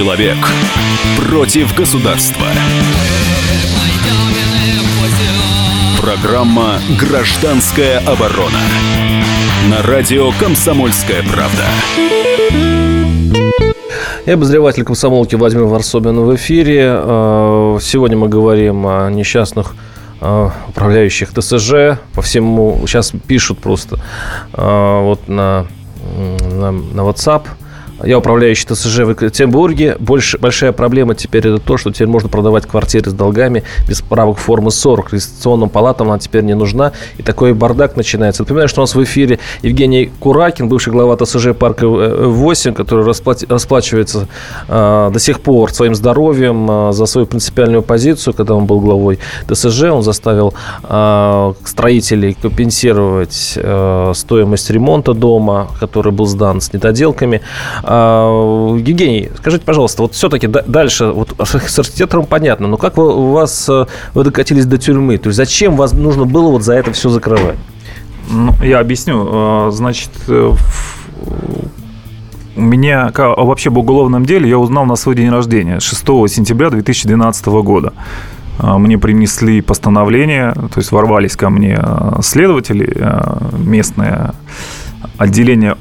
Человек 0.00 0.38
против 1.18 1.76
государства. 1.76 2.46
Программа 6.00 6.78
«Гражданская 6.98 7.98
оборона» 7.98 8.60
на 9.68 9.82
радио 9.82 10.30
«Комсомольская 10.40 11.22
правда». 11.22 11.66
И 14.24 14.30
обозреватель 14.30 14.84
комсомолки 14.84 15.34
Владимир 15.34 15.64
Варсобин 15.64 16.18
в 16.20 16.34
эфире. 16.34 16.94
Э, 16.94 17.78
сегодня 17.82 18.16
мы 18.16 18.28
говорим 18.30 18.86
о 18.86 19.10
несчастных 19.10 19.74
э, 20.22 20.50
управляющих 20.68 21.34
ТСЖ. 21.34 21.98
По 22.14 22.22
всему 22.22 22.80
сейчас 22.86 23.12
пишут 23.26 23.58
просто 23.58 24.00
э, 24.54 25.00
вот 25.02 25.28
на, 25.28 25.66
на, 26.50 26.70
на 26.70 27.00
WhatsApp– 27.02 27.42
я 28.04 28.18
управляющий 28.18 28.66
ТСЖ 28.66 29.00
в 29.00 29.10
Екатеринбурге. 29.10 29.96
Больше, 29.98 30.38
большая 30.38 30.72
проблема 30.72 31.14
теперь 31.14 31.46
это 31.46 31.58
то, 31.58 31.76
что 31.76 31.92
теперь 31.92 32.08
можно 32.08 32.28
продавать 32.28 32.66
квартиры 32.66 33.10
с 33.10 33.12
долгами 33.12 33.62
без 33.88 34.00
правок 34.00 34.38
формы 34.38 34.70
40. 34.70 35.12
Регистрационным 35.12 35.68
палатам 35.68 36.08
она 36.10 36.18
теперь 36.18 36.42
не 36.44 36.54
нужна. 36.54 36.92
И 37.18 37.22
такой 37.22 37.52
бардак 37.52 37.96
начинается. 37.96 38.42
Напоминаю, 38.42 38.68
что 38.68 38.80
у 38.80 38.84
нас 38.84 38.94
в 38.94 39.02
эфире 39.02 39.38
Евгений 39.62 40.10
Куракин, 40.20 40.68
бывший 40.68 40.92
глава 40.92 41.16
ТСЖ 41.16 41.54
парка 41.58 41.86
8, 41.86 42.74
который 42.74 43.04
расплати, 43.04 43.46
расплачивается 43.48 44.28
э, 44.68 45.10
до 45.12 45.18
сих 45.18 45.40
пор 45.40 45.72
своим 45.72 45.94
здоровьем 45.94 46.70
э, 46.70 46.92
за 46.92 47.06
свою 47.06 47.26
принципиальную 47.26 47.82
позицию. 47.82 48.34
Когда 48.34 48.54
он 48.54 48.66
был 48.66 48.80
главой 48.80 49.18
ТСЖ, 49.48 49.84
он 49.84 50.02
заставил 50.02 50.54
э, 50.84 51.52
строителей 51.64 52.36
компенсировать 52.40 53.54
э, 53.56 54.12
стоимость 54.14 54.70
ремонта 54.70 55.12
дома, 55.14 55.68
который 55.78 56.12
был 56.12 56.26
сдан 56.26 56.60
с 56.60 56.72
недоделками. 56.72 57.40
А, 57.92 58.76
Евгений, 58.76 59.30
скажите, 59.36 59.64
пожалуйста, 59.64 60.02
вот 60.02 60.14
все-таки 60.14 60.46
дальше, 60.46 61.06
вот 61.06 61.34
с 61.40 61.76
архитектором 61.76 62.24
понятно, 62.24 62.68
но 62.68 62.76
как 62.76 62.96
вы, 62.96 63.12
у 63.12 63.32
вас, 63.32 63.68
э, 63.68 63.86
вы 64.14 64.22
докатились 64.22 64.64
до 64.64 64.78
тюрьмы? 64.78 65.18
То 65.18 65.30
есть 65.30 65.36
зачем 65.36 65.74
вас 65.74 65.92
нужно 65.92 66.24
было 66.24 66.52
вот 66.52 66.62
за 66.62 66.74
это 66.74 66.92
все 66.92 67.08
закрывать? 67.08 67.56
Ну, 68.30 68.54
я 68.62 68.78
объясню. 68.78 69.26
Э, 69.28 69.70
значит, 69.72 70.10
э, 70.28 70.52
у 72.54 72.60
меня 72.60 73.10
вообще 73.16 73.70
об 73.70 73.78
уголовном 73.78 74.24
деле 74.24 74.48
я 74.48 74.58
узнал 74.58 74.84
на 74.84 74.94
свой 74.94 75.16
день 75.16 75.30
рождения, 75.30 75.80
6 75.80 76.28
сентября 76.28 76.70
2012 76.70 77.46
года. 77.46 77.92
Мне 78.60 78.98
принесли 78.98 79.62
постановление, 79.62 80.52
то 80.52 80.78
есть 80.78 80.92
ворвались 80.92 81.34
ко 81.34 81.50
мне 81.50 81.76
следователи, 82.22 82.94
местное 83.58 84.34
отделение 85.18 85.76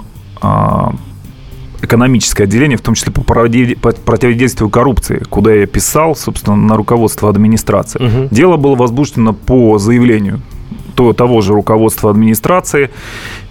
экономическое 1.89 2.43
отделение, 2.43 2.77
в 2.77 2.81
том 2.81 2.93
числе 2.93 3.11
по 3.11 3.21
противодействию 3.21 4.69
коррупции, 4.69 5.23
куда 5.29 5.53
я 5.53 5.65
писал, 5.65 6.15
собственно, 6.15 6.55
на 6.55 6.77
руководство 6.77 7.29
администрации. 7.29 7.99
Угу. 7.99 8.27
Дело 8.31 8.57
было 8.57 8.75
возбуждено 8.75 9.33
по 9.33 9.77
заявлению 9.79 10.41
того 11.15 11.39
же 11.39 11.53
руководства 11.53 12.11
администрации. 12.11 12.89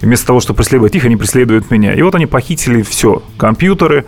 Вместо 0.02 0.26
того, 0.26 0.40
чтобы 0.40 0.58
преследовать 0.58 0.94
их, 0.94 1.06
они 1.06 1.16
преследуют 1.16 1.70
меня. 1.70 1.94
И 1.94 2.02
вот 2.02 2.14
они 2.14 2.26
похитили 2.26 2.82
все. 2.82 3.22
Компьютеры, 3.38 4.04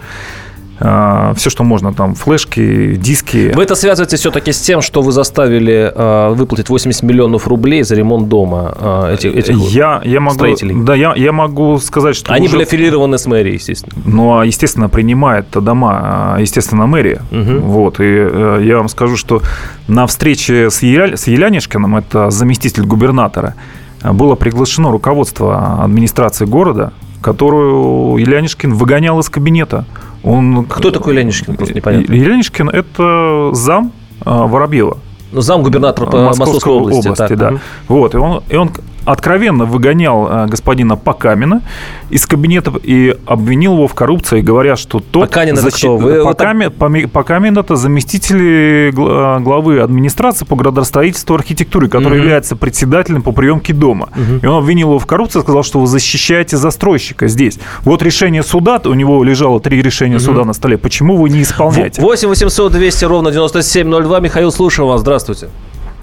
все, 0.81 1.51
что 1.51 1.63
можно, 1.63 1.93
там, 1.93 2.15
флешки, 2.15 2.97
диски. 2.97 3.53
Вы 3.55 3.65
это 3.65 3.75
связываете 3.75 4.17
все-таки 4.17 4.53
с 4.53 4.61
тем, 4.61 4.81
что 4.81 5.03
вы 5.03 5.13
заставили 5.13 5.93
э, 5.95 6.35
выплатить 6.35 6.71
80 6.71 7.03
миллионов 7.03 7.47
рублей 7.47 7.83
за 7.83 7.95
ремонт 7.95 8.29
дома 8.29 8.75
э, 8.81 9.15
этих, 9.15 9.37
этих 9.37 9.57
я, 9.71 10.01
я 10.05 10.21
могу, 10.21 10.35
строителей? 10.35 10.75
Да, 10.83 10.95
я, 10.95 11.15
я 11.17 11.33
могу 11.33 11.79
сказать, 11.79 12.17
что... 12.17 12.33
Они 12.33 12.47
уже... 12.47 12.57
были 12.57 12.65
аффилированы 12.65 13.19
с 13.19 13.27
мэрией, 13.27 13.57
естественно. 13.57 14.03
Ну, 14.07 14.39
а, 14.39 14.47
естественно, 14.47 14.89
принимает 14.89 15.51
дома, 15.51 16.37
естественно, 16.41 16.87
мэрия. 16.87 17.23
Угу. 17.31 17.61
Вот, 17.61 18.01
и 18.01 18.05
э, 18.07 18.61
я 18.63 18.79
вам 18.79 18.89
скажу, 18.89 19.17
что 19.17 19.43
на 19.87 20.07
встрече 20.07 20.71
с, 20.71 20.83
Еля... 20.83 21.17
с 21.17 21.27
Елянишкиным, 21.27 21.97
это 21.97 22.31
заместитель 22.31 22.85
губернатора, 22.85 23.55
было 24.03 24.35
приглашено 24.35 24.91
руководство 24.91 25.83
администрации 25.85 26.47
города, 26.47 26.93
которую 27.21 28.17
Елянишкин 28.17 28.73
выгонял 28.75 29.19
из 29.21 29.29
кабинета. 29.29 29.85
Он... 30.23 30.67
Кто 30.67 30.91
такой 30.91 31.15
Ленишкин? 31.15 31.57
Просто 31.57 31.75
непонятно. 31.75 32.13
Ленишкин– 32.13 32.69
это 32.71 33.51
зам 33.53 33.93
а, 34.25 34.47
Воробьева. 34.47 34.99
Ну, 35.33 35.41
зам 35.41 35.63
губернатора 35.63 36.07
по 36.07 36.19
Московской, 36.19 36.55
Московской 36.55 36.73
области. 36.73 37.09
области 37.09 37.29
так. 37.29 37.39
да. 37.39 37.49
Угу. 37.49 37.61
Вот, 37.89 38.15
и 38.15 38.19
он, 38.19 38.43
и 38.49 38.57
он 38.57 38.71
откровенно 39.05 39.65
выгонял 39.65 40.29
э, 40.29 40.47
господина 40.47 40.97
Покамина 40.97 41.63
из 42.11 42.27
кабинета 42.27 42.73
и 42.83 43.17
обвинил 43.27 43.75
его 43.75 43.89
в 43.89 43.95
коррупции, 43.95 44.41
говоря, 44.41 44.77
что 44.77 45.01
тот... 45.01 45.29
Поканин 45.29 45.57
защит... 45.57 45.73
это 45.73 45.77
кто? 45.79 45.97
Вы 45.97 46.25
Покамин, 46.25 46.71
так... 46.71 47.11
Покамин 47.11 47.59
это 47.59 47.77
заместитель 47.77 48.91
главы 48.93 49.81
администрации 49.81 50.45
по 50.45 50.57
градостроительству 50.57 51.35
и 51.35 51.39
архитектуре, 51.39 51.89
который 51.89 52.19
угу. 52.19 52.25
является 52.25 52.57
председателем 52.57 53.23
по 53.23 53.33
приемке 53.33 53.73
дома. 53.73 54.09
Угу. 54.15 54.41
И 54.43 54.47
он 54.47 54.63
обвинил 54.63 54.89
его 54.89 54.99
в 54.99 55.07
коррупции, 55.07 55.41
сказал, 55.41 55.63
что 55.63 55.81
вы 55.81 55.87
защищаете 55.87 56.57
застройщика 56.57 57.29
здесь. 57.29 57.59
Вот 57.83 58.03
решение 58.03 58.43
суда, 58.43 58.81
у 58.85 58.95
него 58.95 59.23
лежало 59.25 59.61
три 59.61 59.83
решения 59.83 60.17
угу. 60.17 60.25
суда 60.25 60.45
на 60.45 60.53
столе. 60.53 60.79
Почему 60.79 61.17
вы 61.17 61.31
не 61.31 61.43
исполняете? 61.43 62.01
8 62.01 62.29
800 62.29 62.73
200 62.73 63.05
ровно 63.05 63.31
9702. 63.31 64.21
Михаил, 64.21 64.53
слушаю 64.53 64.89
вас. 64.89 65.01
Здравствуйте. 65.01 65.49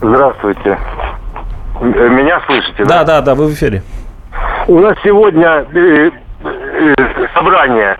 Здравствуйте. 0.01 0.77
Э, 1.81 2.09
меня 2.09 2.41
слышите? 2.45 2.85
Да, 2.85 2.99
да, 2.99 3.03
да, 3.03 3.21
да 3.21 3.35
вы 3.35 3.47
в 3.47 3.53
эфире. 3.53 3.83
У 4.67 4.79
нас 4.79 4.95
сегодня 5.03 5.65
э, 5.73 6.11
э, 6.43 6.95
собрание. 7.33 7.97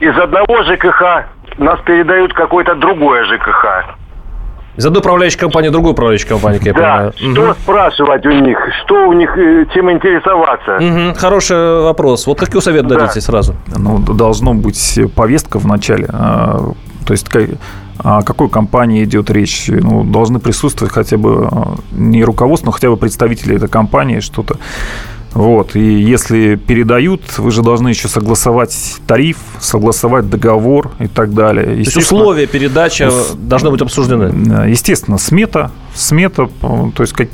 Из 0.00 0.16
одного 0.18 0.62
ЖКХ 0.64 1.24
нас 1.58 1.80
передают 1.84 2.32
какое-то 2.32 2.74
другое 2.74 3.24
ЖКХ. 3.24 3.96
Из 4.76 4.86
одной 4.86 5.00
управляющей 5.00 5.38
компании 5.38 5.70
другую 5.70 5.92
управляющую 5.92 6.28
компанию, 6.28 6.60
я 6.64 6.72
да. 6.72 6.78
понимаю. 6.78 7.12
Что 7.16 7.42
угу. 7.42 7.52
спрашивать 7.54 8.26
у 8.26 8.30
них? 8.30 8.58
Что 8.84 9.08
у 9.08 9.12
них, 9.12 9.36
чем 9.74 9.90
интересоваться? 9.90 10.76
Угу. 10.76 11.18
Хороший 11.18 11.82
вопрос. 11.82 12.26
Вот 12.26 12.38
какой 12.38 12.62
совет 12.62 12.86
да. 12.86 12.96
дадите 12.96 13.20
сразу? 13.20 13.56
Ну, 13.76 13.98
должно 13.98 14.54
быть 14.54 15.00
повестка 15.16 15.58
в 15.58 15.66
начале. 15.66 16.06
А, 16.12 16.58
то 17.04 17.12
есть 17.12 17.28
о 17.98 18.22
какой 18.22 18.48
компании 18.48 19.04
идет 19.04 19.30
речь. 19.30 19.66
Ну, 19.68 20.04
должны 20.04 20.38
присутствовать 20.38 20.92
хотя 20.92 21.16
бы 21.16 21.48
э, 21.50 21.64
не 21.92 22.24
руководство, 22.24 22.66
но 22.66 22.72
хотя 22.72 22.90
бы 22.90 22.96
представители 22.96 23.56
этой 23.56 23.68
компании, 23.68 24.20
что-то. 24.20 24.58
Вот. 25.34 25.76
И 25.76 26.00
если 26.02 26.56
передают, 26.56 27.38
вы 27.38 27.50
же 27.50 27.62
должны 27.62 27.88
еще 27.88 28.08
согласовать 28.08 28.96
тариф, 29.06 29.36
согласовать 29.60 30.28
договор 30.30 30.90
и 30.98 31.06
так 31.06 31.34
далее. 31.34 31.64
То 31.64 31.72
есть 31.72 31.96
условия 31.96 32.46
передачи 32.46 33.04
ус... 33.04 33.36
должны 33.36 33.70
быть 33.70 33.82
обсуждены? 33.82 34.68
Естественно, 34.68 35.18
смета, 35.18 35.70
смета, 35.94 36.48
то 36.60 37.02
есть 37.02 37.12
как, 37.12 37.28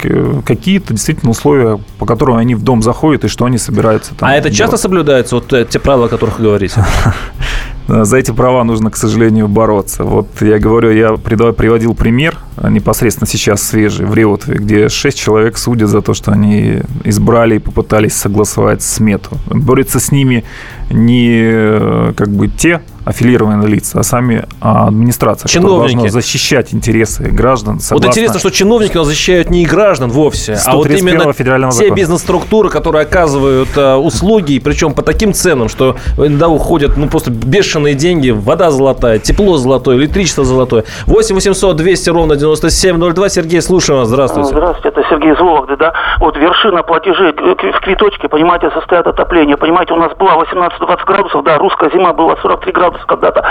какие-то 0.45 0.93
действительно 0.95 1.31
условия, 1.31 1.79
по 1.99 2.07
которым 2.07 2.37
они 2.37 2.55
в 2.55 2.63
дом 2.63 2.83
заходят 2.83 3.25
и 3.25 3.29
что 3.29 3.45
они 3.45 3.59
собираются 3.59 4.15
там 4.15 4.29
А 4.29 4.35
это 4.35 4.51
делать. 4.51 4.59
часто 4.59 4.77
соблюдается, 4.77 5.37
вот 5.37 5.53
э, 5.53 5.65
те 5.65 5.79
правила, 5.79 6.07
о 6.07 6.09
которых 6.09 6.39
вы 6.39 6.45
говорите? 6.47 6.85
За 7.87 8.17
эти 8.17 8.31
права 8.31 8.65
нужно, 8.65 8.91
к 8.91 8.97
сожалению, 8.97 9.47
бороться. 9.47 10.05
Вот 10.05 10.29
я 10.41 10.59
говорю, 10.59 10.91
я 10.91 11.13
приводил 11.13 11.95
пример 11.95 12.39
а, 12.57 12.71
непосредственно 12.71 13.27
сейчас 13.27 13.63
свежий 13.63 14.07
в 14.07 14.15
Реутове, 14.15 14.57
где 14.57 14.89
шесть 14.89 15.19
человек 15.19 15.59
судят 15.59 15.91
за 15.91 16.01
то, 16.01 16.15
что 16.15 16.33
они 16.33 16.81
избрали 17.05 17.57
и 17.57 17.59
попытались 17.59 18.15
согласовать 18.15 18.83
смету. 18.83 19.37
Борется 19.47 20.01
с 20.01 20.11
ними 20.11 20.45
не 20.91 21.41
э, 21.43 22.13
как 22.17 22.29
бы 22.29 22.49
те 22.49 22.81
аффилированные 23.05 23.69
лица, 23.69 24.01
а 24.01 24.03
сами 24.03 24.47
а, 24.61 24.89
администрация, 24.89 25.49
чиновники. 25.49 25.75
которая 25.77 25.95
должна 25.95 26.21
защищать 26.21 26.73
интересы 26.73 27.25
граждан. 27.25 27.81
Согласно... 27.81 28.07
Вот 28.09 28.17
интересно, 28.17 28.41
что 28.41 28.51
чиновники 28.51 29.03
защищают 29.03 29.51
не 29.51 29.67
граждан 29.67 30.11
вовсе, 30.11 30.57
а 30.67 30.77
вот 30.77 30.87
именно 30.87 31.33
федерального 31.33 31.73
те 31.73 31.91
бизнес-структуры, 31.91 32.71
которые 32.71 33.03
оказывают 33.03 33.69
э, 33.77 33.95
услуги, 33.95 34.59
причем 34.59 34.95
по 34.95 35.03
таким 35.03 35.35
ценам, 35.35 35.69
что 35.69 35.97
иногда 36.17 36.49
уходят 36.49 36.97
ну, 36.97 37.09
просто 37.09 37.31
бешеные 37.31 37.95
деньги, 37.95 38.31
вода 38.31 38.71
золотая, 38.71 39.19
тепло 39.19 39.57
золотое, 39.57 39.97
электричество 39.97 40.45
золотое. 40.45 40.85
8 41.07 41.35
800 41.35 41.77
200 41.77 42.11
ровно 42.11 42.37
9702. 42.37 43.29
Сергей, 43.29 43.61
слушаем, 43.61 44.01
вас. 44.01 44.09
Здравствуйте. 44.09 44.51
Здравствуйте, 44.51 44.89
это 44.89 45.03
Сергей 45.11 45.37
Зловогды, 45.37 45.77
да. 45.77 45.93
Вот 46.21 46.37
вершина 46.37 46.83
платежей 46.83 47.33
в 47.33 47.81
квиточке, 47.81 48.29
понимаете, 48.29 48.71
состоят 48.71 49.07
отопление. 49.07 49.57
Понимаете, 49.57 49.93
у 49.93 49.99
нас 49.99 50.17
была 50.17 50.37
18 50.37 50.74
15-20 50.81 51.05
градусов, 51.05 51.45
да, 51.45 51.59
русская 51.59 51.91
зима 51.91 52.13
была 52.13 52.37
43 52.37 52.73
градуса 52.73 53.05
когда-то. 53.07 53.45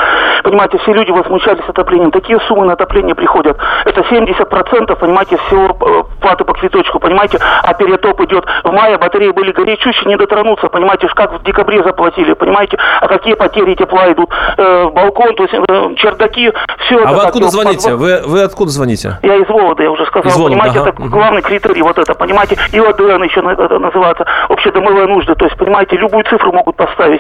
Понимаете, 0.43 0.77
все 0.79 0.93
люди 0.93 1.11
возмущались 1.11 1.63
отоплением. 1.67 2.11
Такие 2.11 2.39
суммы 2.47 2.65
на 2.65 2.73
отопление 2.73 3.15
приходят. 3.15 3.57
Это 3.85 4.01
70%, 4.01 4.95
понимаете, 4.95 5.37
всего 5.37 5.77
э, 5.79 6.03
платы 6.21 6.43
по 6.43 6.53
квиточку, 6.53 6.99
понимаете, 6.99 7.39
а 7.63 7.73
перетоп 7.73 8.19
идет. 8.21 8.45
В 8.63 8.71
мае 8.71 8.97
батареи 8.97 9.31
были 9.31 9.51
горячущие, 9.51 10.05
не 10.05 10.17
дотронуться, 10.17 10.69
понимаете, 10.69 11.07
как 11.07 11.39
в 11.39 11.43
декабре 11.43 11.83
заплатили, 11.83 12.33
понимаете, 12.33 12.77
а 13.01 13.07
какие 13.07 13.33
потери 13.35 13.75
тепла 13.75 14.11
идут. 14.11 14.29
Э, 14.57 14.89
балкон, 14.89 15.35
то 15.35 15.43
есть 15.43 15.53
э, 15.53 15.95
чердаки, 15.97 16.51
все 16.85 16.97
а 16.97 17.01
это. 17.01 17.09
А 17.09 17.13
вы 17.13 17.21
откуда 17.21 17.47
звоните? 17.47 17.89
Под... 17.89 17.99
Вы, 17.99 18.21
вы 18.25 18.41
откуда 18.43 18.71
звоните? 18.71 19.19
Я 19.21 19.35
из 19.35 19.47
Вологды, 19.47 19.83
я 19.83 19.91
уже 19.91 20.05
сказал, 20.05 20.29
из 20.29 20.35
Вологды, 20.35 20.55
понимаете, 20.55 20.79
ага. 20.79 20.89
это 20.89 21.03
главный 21.03 21.41
критерий, 21.41 21.81
вот 21.81 21.97
это, 21.97 22.13
понимаете, 22.13 22.57
и 22.71 22.79
ОДН 22.79 23.23
еще 23.23 23.41
э, 23.41 23.77
называется, 23.77 24.25
общедомовые 24.49 25.07
нужды, 25.07 25.35
то 25.35 25.45
есть, 25.45 25.57
понимаете, 25.57 25.95
любую 25.97 26.23
цифру 26.25 26.51
могут 26.51 26.75
поставить 26.75 27.12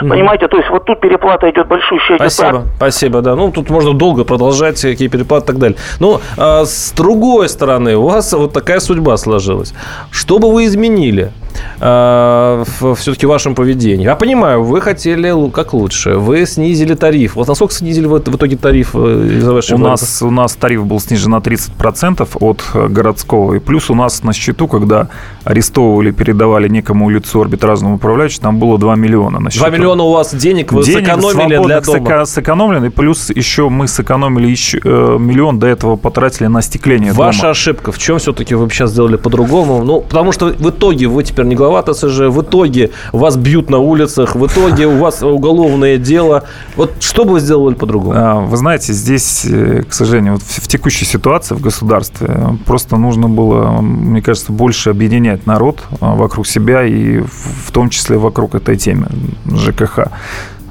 понимаете, 0.00 0.48
то 0.48 0.56
есть 0.56 0.70
вот 0.70 0.84
тут 0.84 1.00
переплата 1.00 1.50
идет 1.50 1.68
большущая. 1.68 2.18
идет. 2.18 2.32
Спасибо, 2.32 2.64
спасибо, 2.76 3.20
да. 3.20 3.34
Ну, 3.34 3.50
тут 3.50 3.70
можно 3.70 3.92
долго 3.92 4.24
продолжать, 4.24 4.80
какие 4.80 5.08
переплаты 5.08 5.44
и 5.44 5.46
так 5.46 5.58
далее. 5.58 5.78
Но 6.00 6.20
а, 6.36 6.64
с 6.64 6.92
другой 6.96 7.48
стороны, 7.48 7.96
у 7.96 8.02
вас 8.02 8.32
вот 8.32 8.52
такая 8.52 8.80
судьба 8.80 9.16
сложилась. 9.16 9.74
Что 10.10 10.38
бы 10.38 10.52
вы 10.52 10.66
изменили 10.66 11.30
все-таки 11.76 13.26
в 13.26 13.28
вашем 13.28 13.54
поведении? 13.54 14.04
Я 14.04 14.16
понимаю, 14.16 14.62
вы 14.62 14.80
хотели 14.80 15.32
как 15.50 15.72
лучше. 15.72 16.14
Вы 16.14 16.46
снизили 16.46 16.94
тариф. 16.94 17.36
Вот 17.36 17.48
насколько 17.48 17.74
снизили 17.74 18.06
вы 18.06 18.18
в 18.18 18.36
итоге 18.36 18.56
тариф 18.56 18.90
э, 18.94 19.28
из-за 19.38 19.52
вашей 19.52 19.74
У 19.74 19.78
нас, 19.78 20.22
у 20.22 20.30
нас 20.30 20.54
тариф 20.54 20.84
был 20.84 21.00
снижен 21.00 21.30
на 21.30 21.36
30% 21.36 22.28
от 22.40 22.92
городского. 22.92 23.54
И 23.54 23.58
плюс 23.58 23.90
у 23.90 23.94
нас 23.94 24.22
на 24.22 24.32
счету, 24.32 24.68
когда 24.68 25.08
арестовывали, 25.44 26.10
передавали 26.10 26.68
некому 26.68 27.10
лицу 27.10 27.40
арбитражному 27.42 27.96
управляющему, 27.96 28.42
там 28.42 28.58
было 28.58 28.78
2 28.78 28.96
миллиона 28.96 29.40
на 29.40 29.50
счету. 29.50 29.64
2 29.66 29.76
миллиона 29.76 30.02
у 30.04 30.12
вас 30.12 30.34
денег 30.34 30.72
вы 30.72 30.82
Денег 30.84 31.06
сэкономили 31.06 31.62
для 31.64 31.80
дома. 31.80 31.98
сэко- 31.98 32.24
сэкономлены, 32.26 32.90
плюс 32.90 33.30
еще 33.30 33.68
мы 33.68 33.88
сэкономили 33.88 34.48
еще 34.48 34.80
э, 34.82 35.16
миллион 35.18 35.58
до 35.58 35.66
этого 35.66 35.96
потратили 35.96 36.46
на 36.46 36.58
остекление 36.60 37.12
Ваша 37.12 37.40
дома. 37.42 37.50
ошибка. 37.50 37.92
В 37.92 37.98
чем 37.98 38.18
все-таки 38.18 38.54
вы 38.54 38.68
сейчас 38.70 38.90
сделали 38.90 39.16
по-другому? 39.16 39.84
Ну, 39.84 40.00
потому 40.00 40.32
что 40.32 40.46
в 40.46 40.70
итоге 40.70 41.06
вы 41.08 41.22
теперь 41.24 41.44
не 41.46 41.54
глава 41.54 41.82
ТСЖ, 41.82 42.20
в 42.28 42.42
итоге 42.42 42.90
вас 43.12 43.36
бьют 43.36 43.70
на 43.70 43.78
улицах, 43.78 44.34
в 44.36 44.46
итоге 44.46 44.86
у 44.86 44.98
вас 44.98 45.22
уголовное 45.22 45.98
дело. 45.98 46.44
Вот 46.76 46.92
что 47.00 47.24
бы 47.24 47.32
вы 47.32 47.40
сделали 47.40 47.74
по-другому? 47.74 48.12
А, 48.16 48.40
Вы 48.40 48.56
знаете, 48.56 48.92
здесь, 48.92 49.44
э, 49.44 49.82
к 49.88 49.92
сожалению, 49.92 50.34
вот 50.34 50.42
в 50.42 50.66
текущей 50.68 51.04
ситуации 51.04 51.54
в 51.54 51.60
государстве 51.60 52.28
просто 52.66 52.96
нужно 52.96 53.28
было, 53.28 53.80
мне 53.80 54.22
кажется, 54.22 54.52
больше 54.52 54.90
объединять 54.90 55.33
народ 55.46 55.82
а, 56.00 56.14
вокруг 56.14 56.46
себя 56.46 56.84
и 56.84 57.18
в 57.18 57.54
в 57.64 57.72
том 57.72 57.90
числе 57.90 58.18
вокруг 58.18 58.54
этой 58.54 58.76
темы 58.76 59.08
ЖКХ. 59.46 59.98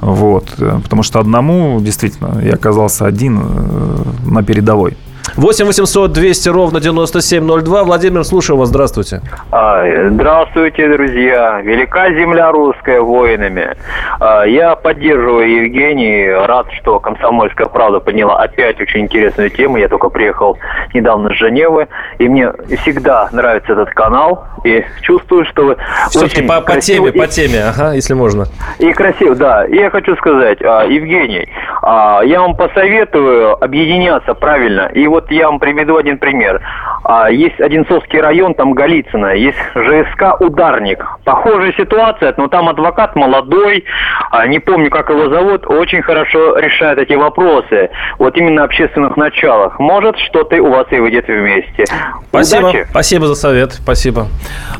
Вот. 0.01 0.55
э, 0.57 0.79
Потому 0.83 1.03
что 1.03 1.19
одному, 1.19 1.79
действительно, 1.81 2.39
я 2.41 2.53
оказался 2.53 3.05
один 3.05 3.39
э, 3.41 4.03
на 4.25 4.43
передовой. 4.43 4.97
8 5.37 5.65
800 5.65 6.11
200 6.11 6.49
ровно 6.49 6.79
9702. 6.79 7.83
Владимир, 7.85 8.23
слушаю 8.23 8.57
вас. 8.57 8.69
Здравствуйте. 8.69 9.21
А, 9.51 9.83
Здравствуйте, 10.09 10.87
друзья. 10.89 11.61
Велика 11.61 12.09
земля 12.11 12.51
русская 12.51 12.99
воинами. 13.01 13.75
А, 14.19 14.43
Я 14.43 14.75
поддерживаю 14.75 15.63
Евгений. 15.63 16.29
Рад, 16.45 16.67
что 16.81 16.99
«Комсомольская 16.99 17.67
правда» 17.67 17.99
подняла 17.99 18.37
опять 18.43 18.79
очень 18.81 19.01
интересную 19.01 19.49
тему. 19.49 19.77
Я 19.77 19.87
только 19.87 20.09
приехал 20.09 20.57
недавно 20.93 21.29
с 21.29 21.37
Женевы. 21.37 21.87
И 22.19 22.27
мне 22.27 22.51
всегда 22.81 23.29
нравится 23.31 23.73
этот 23.73 23.89
канал. 23.91 24.45
И 24.65 24.83
чувствую, 25.01 25.45
что 25.45 25.65
вы 25.65 25.77
Все-таки 26.09 26.39
очень 26.41 26.47
по, 26.47 26.59
по 26.61 26.73
красивый 26.73 27.11
теме, 27.11 27.23
по 27.25 27.31
теме, 27.31 27.63
ага, 27.63 27.93
если 27.93 28.13
можно. 28.13 28.45
и 28.79 28.91
красиво, 28.93 29.35
да. 29.35 29.65
И 29.65 29.75
я 29.77 29.89
хочу 29.89 30.15
сказать, 30.17 30.59
а, 30.61 30.83
Евгений, 30.85 31.47
я 31.83 32.39
вам 32.39 32.55
посоветую 32.55 33.61
объединяться 33.63 34.33
правильно. 34.33 34.89
И 34.93 35.07
вот 35.13 35.31
я 35.31 35.45
вам 35.47 35.59
приведу 35.59 35.95
один 35.97 36.17
пример. 36.17 36.61
А, 37.03 37.29
Есть 37.29 37.59
Одинцовский 37.61 38.19
район, 38.19 38.53
там 38.55 38.73
Голицыно, 38.73 39.33
есть 39.35 39.57
ЖСК 39.75 40.39
«Ударник». 40.41 41.05
Похожая 41.23 41.73
ситуация, 41.73 42.33
но 42.37 42.47
там 42.47 42.69
адвокат 42.69 43.15
молодой, 43.15 43.83
а, 44.31 44.47
не 44.47 44.59
помню, 44.59 44.89
как 44.89 45.09
его 45.09 45.29
зовут, 45.29 45.65
очень 45.67 46.01
хорошо 46.01 46.57
решает 46.57 46.97
эти 46.99 47.13
вопросы. 47.13 47.89
Вот 48.19 48.37
именно 48.37 48.55
на 48.55 48.63
общественных 48.63 49.17
началах. 49.17 49.79
Может, 49.79 50.17
что-то 50.17 50.55
у 50.61 50.69
вас 50.71 50.87
и 50.91 50.99
выйдет 50.99 51.27
вместе. 51.27 51.85
Спасибо. 52.29 52.67
Удачи! 52.69 52.87
Спасибо 52.89 53.27
за 53.27 53.35
совет. 53.35 53.73
Спасибо. 53.73 54.27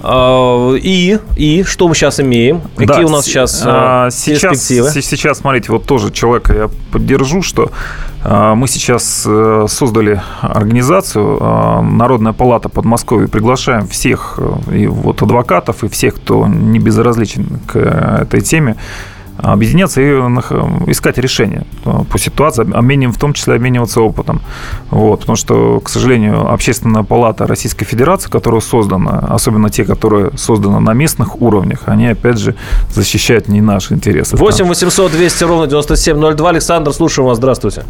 А, 0.02 0.74
И, 0.76 1.17
и 1.38 1.63
что 1.63 1.88
мы 1.88 1.96
сейчас 1.96 2.19
имеем? 2.19 2.62
Какие 2.78 3.04
Да, 3.04 3.08
у 3.08 3.10
нас 3.10 3.22
с- 3.22 3.26
сейчас 3.26 3.63
а, 3.65 4.10
сейчас, 4.12 4.41
перспективы? 4.41 4.89
сейчас, 4.89 5.39
смотрите, 5.39 5.72
вот 5.72 5.86
тоже 5.86 6.12
человека 6.12 6.54
я 6.54 6.69
поддержу, 6.91 7.41
что 7.41 7.69
мы 8.23 8.67
сейчас 8.67 9.25
э, 9.27 9.65
создали 9.67 10.21
организацию 10.41 11.38
а, 11.41 11.81
Народная 11.81 12.33
палата 12.33 12.69
Подмосковья. 12.69 13.27
Приглашаем 13.27 13.88
всех 13.88 14.36
э, 14.38 14.75
и 14.77 14.88
вот 14.88 15.21
адвокатов, 15.21 15.83
и 15.83 15.89
всех, 15.89 16.15
кто 16.15 16.47
не 16.47 16.79
безразличен 16.79 17.59
к 17.67 17.75
э, 17.75 18.21
этой 18.21 18.41
теме, 18.41 18.77
объединяться 19.38 20.01
и 20.01 20.05
искать 20.89 21.17
решения 21.17 21.65
э, 21.86 22.03
по 22.09 22.17
ситуации, 22.17 22.62
обменим, 22.73 23.12
в 23.12 23.17
том 23.17 23.33
числе 23.33 23.55
обмениваться 23.55 24.01
опытом. 24.01 24.41
Вот, 24.89 25.21
потому 25.21 25.36
что, 25.36 25.79
к 25.79 25.89
сожалению, 25.89 26.51
Общественная 26.51 27.03
палата 27.03 27.47
Российской 27.47 27.86
Федерации, 27.86 28.29
которая 28.29 28.62
создана, 28.62 29.19
особенно 29.19 29.69
те, 29.69 29.86
которые 29.86 30.38
созданы 30.38 30.79
на 30.79 30.93
местных 30.93 31.41
уровнях, 31.41 31.83
они, 31.88 32.07
опять 32.07 32.38
же, 32.38 32.55
защищают 32.89 33.47
не 33.47 33.62
наши 33.62 33.93
интересы. 33.93 34.38
8 34.38 34.65
800 34.65 35.12
200 35.12 35.43
ровно 35.43 35.67
9702. 35.67 36.49
Александр, 36.49 36.93
слушаю 36.93 37.25
вас. 37.25 37.38
Здравствуйте. 37.38 37.83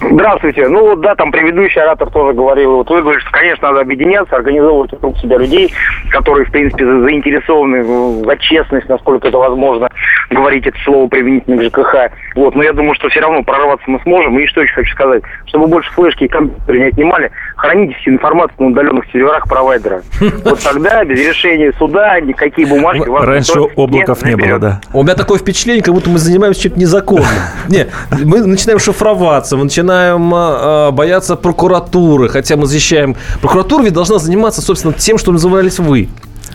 Здравствуйте. 0.00 0.68
Ну 0.68 0.80
вот 0.90 1.00
да, 1.00 1.14
там 1.14 1.32
предыдущий 1.32 1.80
оратор 1.80 2.10
тоже 2.10 2.34
говорил, 2.34 2.76
вот 2.76 2.90
вы 2.90 3.00
говорите, 3.00 3.22
что, 3.26 3.32
конечно, 3.32 3.68
надо 3.68 3.80
объединяться, 3.80 4.36
организовывать 4.36 4.92
вокруг 4.92 5.16
себя 5.18 5.38
людей, 5.38 5.72
которые, 6.10 6.44
в 6.44 6.50
принципе, 6.50 6.84
за- 6.84 7.00
заинтересованы 7.00 7.82
в 7.82 8.38
честность, 8.38 8.88
насколько 8.88 9.28
это 9.28 9.38
возможно, 9.38 9.88
говорить 10.30 10.66
это 10.66 10.78
слово 10.84 11.08
применительно 11.08 11.56
к 11.56 11.64
ЖКХ. 11.64 12.10
Вот, 12.34 12.54
но 12.54 12.62
я 12.62 12.72
думаю, 12.72 12.94
что 12.94 13.08
все 13.08 13.20
равно 13.20 13.42
прорваться 13.42 13.84
мы 13.90 13.98
сможем. 14.00 14.38
И 14.38 14.46
что 14.46 14.60
еще 14.60 14.74
хочу 14.74 14.92
сказать, 14.92 15.22
чтобы 15.46 15.66
больше 15.66 15.90
флешки 15.92 16.24
и 16.24 16.28
компьютеры 16.28 16.78
не 16.78 16.84
отнимали, 16.86 17.30
храните 17.56 17.96
всю 18.00 18.10
информацию 18.10 18.56
на 18.58 18.66
удаленных 18.68 19.04
серверах 19.12 19.48
провайдера. 19.48 20.02
Вот 20.44 20.60
тогда 20.60 21.04
без 21.04 21.18
решения 21.18 21.72
суда 21.78 22.20
никакие 22.20 22.66
бумажки 22.66 23.08
вас 23.08 23.24
Раньше 23.24 23.60
облаков 23.76 24.24
не 24.24 24.36
было, 24.36 24.42
заберет. 24.42 24.60
да. 24.60 24.80
У 24.92 25.02
меня 25.02 25.14
такое 25.14 25.38
впечатление, 25.38 25.82
как 25.82 25.94
будто 25.94 26.10
мы 26.10 26.18
занимаемся 26.18 26.62
чем-то 26.62 26.78
незаконным. 26.78 27.26
Не, 27.68 27.86
мы 28.24 28.40
начинаем 28.46 28.78
шифроваться, 28.78 29.56
мы 29.56 29.64
начинаем 29.64 30.30
а, 30.34 30.90
бояться 30.92 31.36
прокуратуры, 31.36 32.28
хотя 32.28 32.56
мы 32.56 32.66
защищаем... 32.66 33.16
Прокуратура 33.40 33.82
ведь 33.82 33.94
должна 33.94 34.18
заниматься, 34.18 34.60
собственно, 34.60 34.92
тем, 34.94 35.18
что 35.18 35.32
назывались 35.32 35.78
вы. 35.78 36.08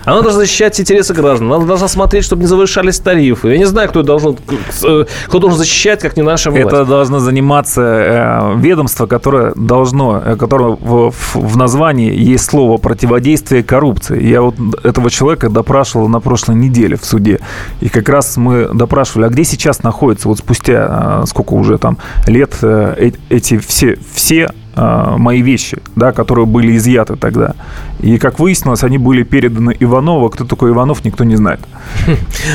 Она 0.06 0.22
должна 0.22 0.40
защищать 0.42 0.80
интересы 0.80 1.14
граждан. 1.14 1.52
Она 1.54 1.66
должна 1.66 1.88
смотреть, 1.88 2.26
чтобы 2.26 2.42
не 2.42 2.48
завышались 2.48 3.00
тарифы. 3.00 3.50
Я 3.50 3.58
не 3.58 3.66
знаю, 3.66 3.90
кто 3.90 4.04
должен, 4.04 4.38
э, 4.84 5.06
кто 5.28 5.40
должен 5.40 5.60
защищать, 5.60 6.00
как 6.00 6.18
не 6.18 6.24
наша 6.24 6.50
власть. 6.52 6.66
Это 6.68 6.86
должно 6.86 7.20
заниматься 7.20 7.82
э, 7.82 8.56
ведомство, 8.58 9.06
которое 9.06 9.54
должно, 9.56 10.22
э, 10.24 10.36
которое 10.36 10.78
в, 10.80 11.14
в- 11.34 11.58
названии 11.58 12.16
есть 12.16 12.46
слово 12.46 12.78
противодействие 12.78 13.64
коррупции. 13.64 14.24
Я 14.24 14.42
вот 14.42 14.56
этого 14.84 15.12
человека 15.12 15.50
допрашивал 15.50 16.08
на 16.08 16.20
прошлой 16.20 16.56
неделе 16.56 16.96
в 16.98 17.06
суде. 17.06 17.40
И 17.82 17.90
как 17.90 18.10
раз 18.10 18.38
мы 18.38 18.70
допрашивали, 18.74 19.26
а 19.26 19.30
где 19.30 19.44
сейчас 19.44 19.84
находится, 19.84 20.28
вот 20.28 20.40
спустя 20.40 21.24
сколько 21.28 21.54
уже 21.54 21.78
там 21.78 21.98
лет, 22.28 22.56
эти 22.64 23.58
все, 23.60 23.98
все 24.14 24.50
э, 24.82 25.18
мои 25.18 25.42
вещи, 25.42 25.78
да, 25.96 26.12
которые 26.12 26.46
были 26.46 26.76
изъяты 26.76 27.16
тогда. 27.16 27.54
И, 28.00 28.18
как 28.18 28.40
выяснилось, 28.40 28.84
они 28.84 28.98
были 28.98 29.24
переданы 29.24 29.76
Иванову. 29.80 30.30
Кто 30.30 30.46
такой 30.46 30.72
Иванов, 30.72 31.06
никто 31.06 31.24
не 31.24 31.36
знает. 31.36 31.60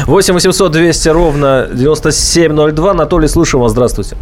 8 0.06 0.34
800 0.34 0.72
200 0.72 1.08
ровно 1.10 1.68
9702. 1.72 2.90
Анатолий, 2.90 3.28
слушаю 3.28 3.60
вас. 3.60 3.72
Здравствуйте. 3.72 4.16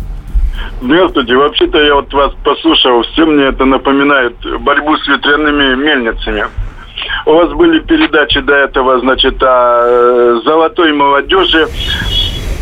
Здравствуйте. 0.80 1.36
Вообще-то 1.36 1.78
я 1.78 1.94
вот 1.94 2.12
вас 2.12 2.32
послушал, 2.44 3.02
все 3.12 3.24
мне 3.26 3.44
это 3.44 3.64
напоминает 3.64 4.34
борьбу 4.60 4.96
с 4.96 5.08
ветряными 5.08 5.74
мельницами. 5.82 6.44
У 7.26 7.32
вас 7.32 7.50
были 7.52 7.80
передачи 7.80 8.40
до 8.40 8.54
этого, 8.54 9.00
значит, 9.00 9.42
о 9.42 9.82
э, 9.84 10.40
золотой 10.44 10.92
молодежи, 10.92 11.66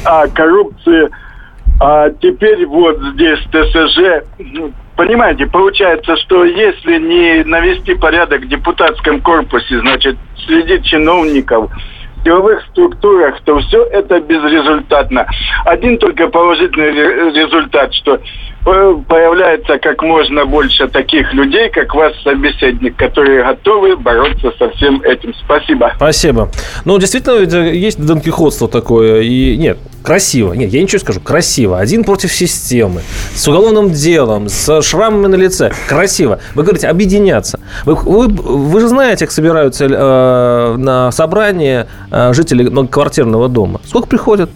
о 0.05 0.27
коррупции, 0.29 1.11
а 1.81 2.11
теперь 2.11 2.65
вот 2.67 2.99
здесь 3.15 3.41
ТСЖ. 3.51 4.25
Понимаете, 5.03 5.47
получается, 5.47 6.17
что 6.17 6.45
если 6.45 6.97
не 6.97 7.43
навести 7.43 7.93
порядок 7.95 8.43
в 8.43 8.49
депутатском 8.49 9.21
корпусе, 9.21 9.81
значит, 9.81 10.17
среди 10.47 10.81
чиновников, 10.85 11.73
в 11.73 12.25
силовых 12.25 12.62
структурах, 12.71 13.41
то 13.41 13.59
все 13.59 13.83
это 13.83 14.21
безрезультатно. 14.21 15.27
Один 15.65 15.99
только 15.99 16.29
положительный 16.29 16.93
ре- 16.93 17.33
результат, 17.33 17.93
что 17.95 18.21
появляется 18.64 19.79
как 19.79 20.03
можно 20.03 20.46
больше 20.46 20.87
таких 20.88 21.33
людей, 21.35 21.68
как 21.70 21.94
ваш 21.94 22.12
собеседник, 22.22 22.96
которые 22.96 23.42
готовы 23.42 23.96
бороться 23.96 24.53
со 24.59 24.70
всем 24.70 25.03
этим. 25.03 25.35
Спасибо. 25.44 25.92
Спасибо. 25.96 26.48
Ну, 26.85 26.98
действительно, 26.98 27.38
э, 27.38 27.75
есть 27.75 28.05
донкихотство 28.05 28.68
такое. 28.68 29.22
И 29.22 29.57
нет, 29.57 29.79
красиво. 30.05 30.53
Нет, 30.53 30.72
я 30.72 30.81
ничего 30.81 31.01
скажу. 31.01 31.20
Красиво. 31.20 31.81
Один 31.81 32.05
против 32.05 32.33
системы. 32.33 33.03
С 33.35 33.46
уголовным 33.48 33.90
делом, 33.90 34.48
с 34.48 34.83
шрамами 34.83 35.27
на 35.27 35.37
лице. 35.37 35.72
Красиво. 35.88 36.38
Вы 36.55 36.62
говорите, 36.62 36.87
объединяться. 36.88 37.59
Вы, 37.85 37.94
вы, 37.94 38.29
вы 38.29 38.81
же 38.81 38.88
знаете, 38.88 39.27
как 39.27 39.33
собираются 39.33 39.87
э, 39.87 40.77
на 40.77 41.11
собрание 41.11 41.88
э, 42.11 42.33
жители 42.33 42.68
многоквартирного 42.68 43.48
дома. 43.48 43.81
Сколько 43.85 44.07
приходят? 44.07 44.51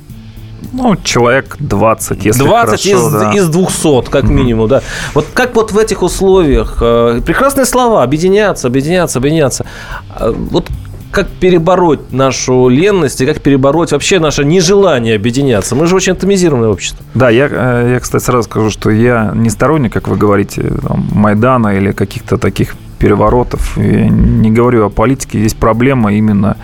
Ну, 0.73 0.97
человек 0.97 1.57
20, 1.59 2.25
если 2.25 2.43
20 2.43 2.69
хорошо, 2.69 3.09
из, 3.09 3.13
да. 3.13 3.33
из 3.33 3.49
200, 3.49 4.11
как 4.11 4.25
минимум, 4.25 4.69
да. 4.69 4.83
Вот 5.15 5.27
как 5.33 5.55
вот 5.55 5.73
в 5.73 5.79
этих 5.79 6.03
условиях, 6.03 6.79
э, 6.81 7.21
прекрасные 7.25 7.67
слова, 7.67 8.03
объединяться, 8.03 8.67
объединяться, 8.67 9.19
объединяться. 9.19 9.67
А 10.11 10.33
Вот 10.33 10.69
как 11.11 11.29
перебороть 11.29 12.13
нашу 12.13 12.69
ленность 12.69 13.21
и 13.23 13.27
как 13.27 13.41
перебороть 13.41 13.93
вообще 13.93 14.19
наше 14.19 14.45
нежелание 14.45 15.17
объединяться? 15.17 15.75
Мы 15.75 15.87
же 15.87 15.97
очень 15.97 16.13
атомизированное 16.13 16.69
общество. 16.69 17.05
Да, 17.15 17.31
я, 17.31 17.49
э, 17.51 17.93
я, 17.95 18.01
кстати, 18.01 18.23
сразу 18.23 18.45
скажу, 18.45 18.71
что 18.71 18.91
я 18.91 19.33
не 19.35 19.49
сторонник, 19.51 19.93
как 19.93 20.09
вы 20.09 20.17
говорите, 20.17 20.63
там, 20.87 21.09
Майдана 21.13 21.77
или 21.77 21.93
каких-то 21.93 22.37
таких 22.37 22.75
переворотов. 22.99 23.79
Я 23.79 24.09
не 24.09 24.51
говорю 24.51 24.85
о 24.85 24.91
политике, 24.91 25.39
здесь 25.39 25.55
проблема 25.55 26.13
именно 26.13 26.57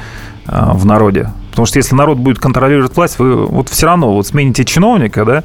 э, 0.46 0.70
в 0.74 0.84
народе. 0.84 1.30
Потому 1.52 1.66
что 1.66 1.78
если 1.78 1.94
народ 1.94 2.16
будет 2.16 2.38
контролировать 2.38 2.96
власть, 2.96 3.18
вы 3.18 3.46
вот 3.46 3.68
все 3.68 3.84
равно 3.84 4.10
вот 4.10 4.26
смените 4.26 4.64
чиновника, 4.64 5.24
да, 5.26 5.44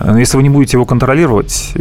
э, 0.00 0.18
если 0.18 0.36
вы 0.36 0.42
не 0.42 0.50
будете 0.50 0.76
его 0.76 0.84
контролировать, 0.84 1.72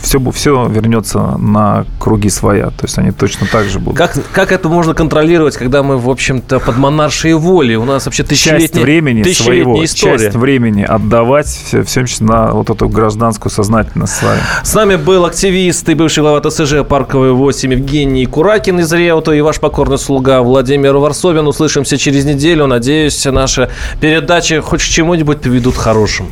все, 0.00 0.20
все 0.30 0.66
вернется 0.68 1.36
на 1.38 1.86
круги 1.98 2.28
своя. 2.30 2.66
То 2.66 2.84
есть 2.84 2.98
они 2.98 3.10
точно 3.10 3.46
так 3.46 3.66
же 3.66 3.78
будут. 3.78 3.98
Как, 3.98 4.16
как 4.32 4.52
это 4.52 4.68
можно 4.68 4.94
контролировать, 4.94 5.56
когда 5.56 5.82
мы, 5.82 5.98
в 5.98 6.08
общем-то, 6.08 6.60
под 6.60 6.76
монаршей 6.76 7.34
волей? 7.34 7.76
У 7.76 7.84
нас 7.84 8.06
вообще 8.06 8.22
часть 8.24 8.30
тысячелетняя, 8.30 8.82
времени 8.84 9.22
тысячелетняя 9.22 9.64
своего, 9.64 9.84
история. 9.84 10.18
часть 10.18 10.36
времени 10.36 10.82
отдавать 10.82 11.46
все, 11.46 11.82
все 11.82 12.04
на 12.20 12.52
вот 12.52 12.70
эту 12.70 12.88
гражданскую 12.88 13.50
сознательность 13.50 14.14
с 14.14 14.22
вами. 14.22 14.40
С 14.62 14.74
нами 14.74 14.96
был 14.96 15.24
активист 15.24 15.88
и 15.88 15.94
бывший 15.94 16.20
глава 16.20 16.40
ТСЖ 16.40 16.84
«Парковый 16.88 17.30
8» 17.30 17.72
Евгений 17.72 18.26
Куракин 18.26 18.80
из 18.80 18.92
Реута 18.92 19.32
и 19.32 19.40
ваш 19.40 19.60
покорный 19.60 19.98
слуга 19.98 20.42
Владимир 20.42 20.96
Варсобин. 20.96 21.46
Услышимся 21.46 21.98
через 21.98 22.24
неделю. 22.24 22.66
Надеюсь, 22.66 23.24
наши 23.24 23.70
передачи 24.00 24.60
хоть 24.60 24.82
к 24.82 24.84
чему-нибудь 24.84 25.40
приведут 25.40 25.76
хорошим. 25.76 26.30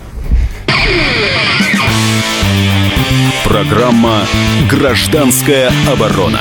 Программа 3.44 4.22
«Гражданская 4.70 5.70
оборона». 5.92 6.40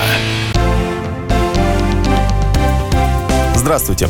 Здравствуйте. 3.56 4.10